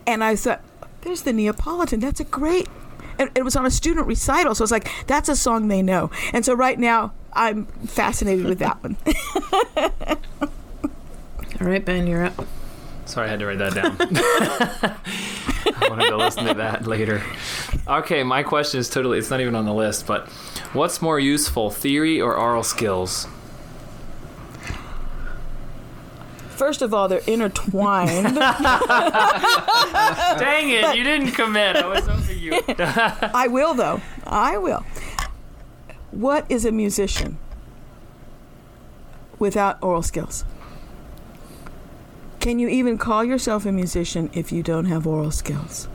[0.07, 0.62] and I thought,
[1.02, 2.00] "There's the Neapolitan.
[2.00, 2.68] That's a great."
[3.18, 6.11] And it was on a student recital, so it's like that's a song they know.
[6.34, 8.96] And so right now, I'm fascinated with that one.
[11.61, 12.46] All right, Ben, you're up.
[13.07, 13.96] Sorry, I had to write that down.
[15.76, 17.22] I want to go listen to that later.
[17.86, 20.28] Okay, my question is totally, it's not even on the list, but
[20.72, 23.28] what's more useful, theory or aural skills?
[26.57, 28.34] First of all, they're intertwined.
[28.34, 28.40] Dang
[30.70, 31.76] it, you didn't commit.
[31.76, 32.61] I was hoping you.
[32.78, 34.00] I will, though.
[34.26, 34.84] I will.
[36.11, 37.36] What is a musician
[39.38, 40.44] without aural skills?
[42.47, 45.88] Can you even call yourself a musician if you don't have aural skills?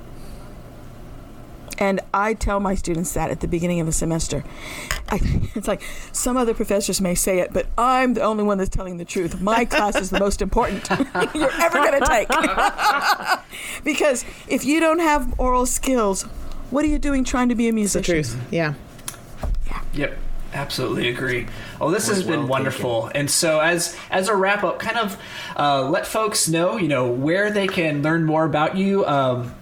[1.78, 4.44] And I tell my students that at the beginning of a semester.
[5.08, 5.22] I,
[5.56, 5.82] it's like
[6.12, 9.40] some other professors may say it, but I'm the only one that's telling the truth.
[9.40, 10.90] My class is the most important
[11.34, 12.28] you're ever going to take.
[13.86, 16.24] because if you don't have aural skills,
[16.70, 18.12] what are you doing trying to be a musician?
[18.12, 18.42] The musician?
[18.42, 18.52] truth.
[18.52, 18.74] Yeah.
[19.94, 20.18] Yep.
[20.54, 21.48] Absolutely agree.
[21.80, 23.10] Oh, this has been well wonderful.
[23.16, 25.18] And so, as as a wrap up, kind of
[25.58, 29.06] uh, let folks know, you know, where they can learn more about you.
[29.06, 29.54] Um,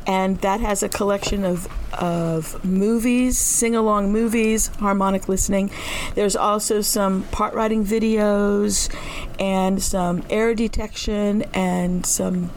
[0.07, 5.71] and that has a collection of of movies, sing-along movies, harmonic listening.
[6.15, 8.93] There's also some part writing videos
[9.39, 12.51] and some error detection and some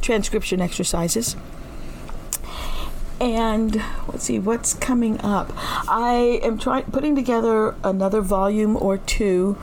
[0.00, 1.36] transcription exercises.
[3.20, 5.52] And let's see what's coming up.
[5.56, 9.54] I am trying putting together another volume or two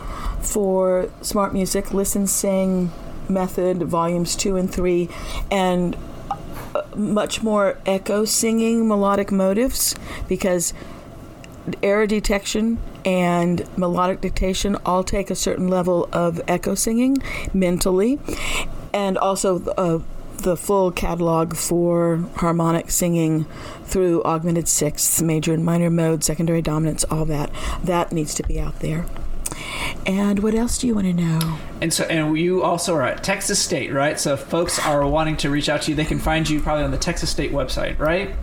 [0.42, 2.92] for Smart Music Listen Sing
[3.28, 5.10] Method volumes 2 and 3
[5.52, 5.98] and
[6.96, 9.96] much more echo singing melodic motives
[10.28, 10.74] because
[11.84, 17.18] error detection and melodic dictation all take a certain level of echo singing
[17.54, 18.20] mentally,
[18.94, 20.00] and also uh,
[20.38, 23.46] the full catalog for harmonic singing
[23.84, 27.52] through augmented sixths, major and minor modes, secondary dominants, all that.
[27.84, 29.06] That needs to be out there.
[30.06, 31.58] And what else do you want to know?
[31.82, 34.20] And so, and you also are at Texas State, right?
[34.20, 36.84] So, if folks are wanting to reach out to you, they can find you probably
[36.84, 38.36] on the Texas State website, right?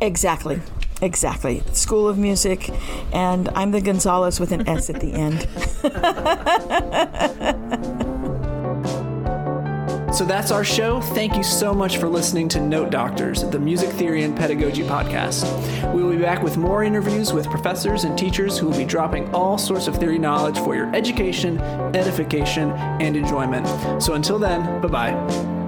[0.00, 0.60] Exactly.
[1.00, 1.62] Exactly.
[1.72, 2.70] School of Music,
[3.12, 5.48] and I'm the Gonzalez with an S at the end.
[10.12, 11.00] So that's our show.
[11.00, 15.42] Thank you so much for listening to Note Doctors, the music theory and pedagogy podcast.
[15.94, 19.34] We will be back with more interviews with professors and teachers who will be dropping
[19.34, 21.58] all sorts of theory knowledge for your education,
[21.96, 23.66] edification, and enjoyment.
[24.02, 25.61] So until then, bye bye.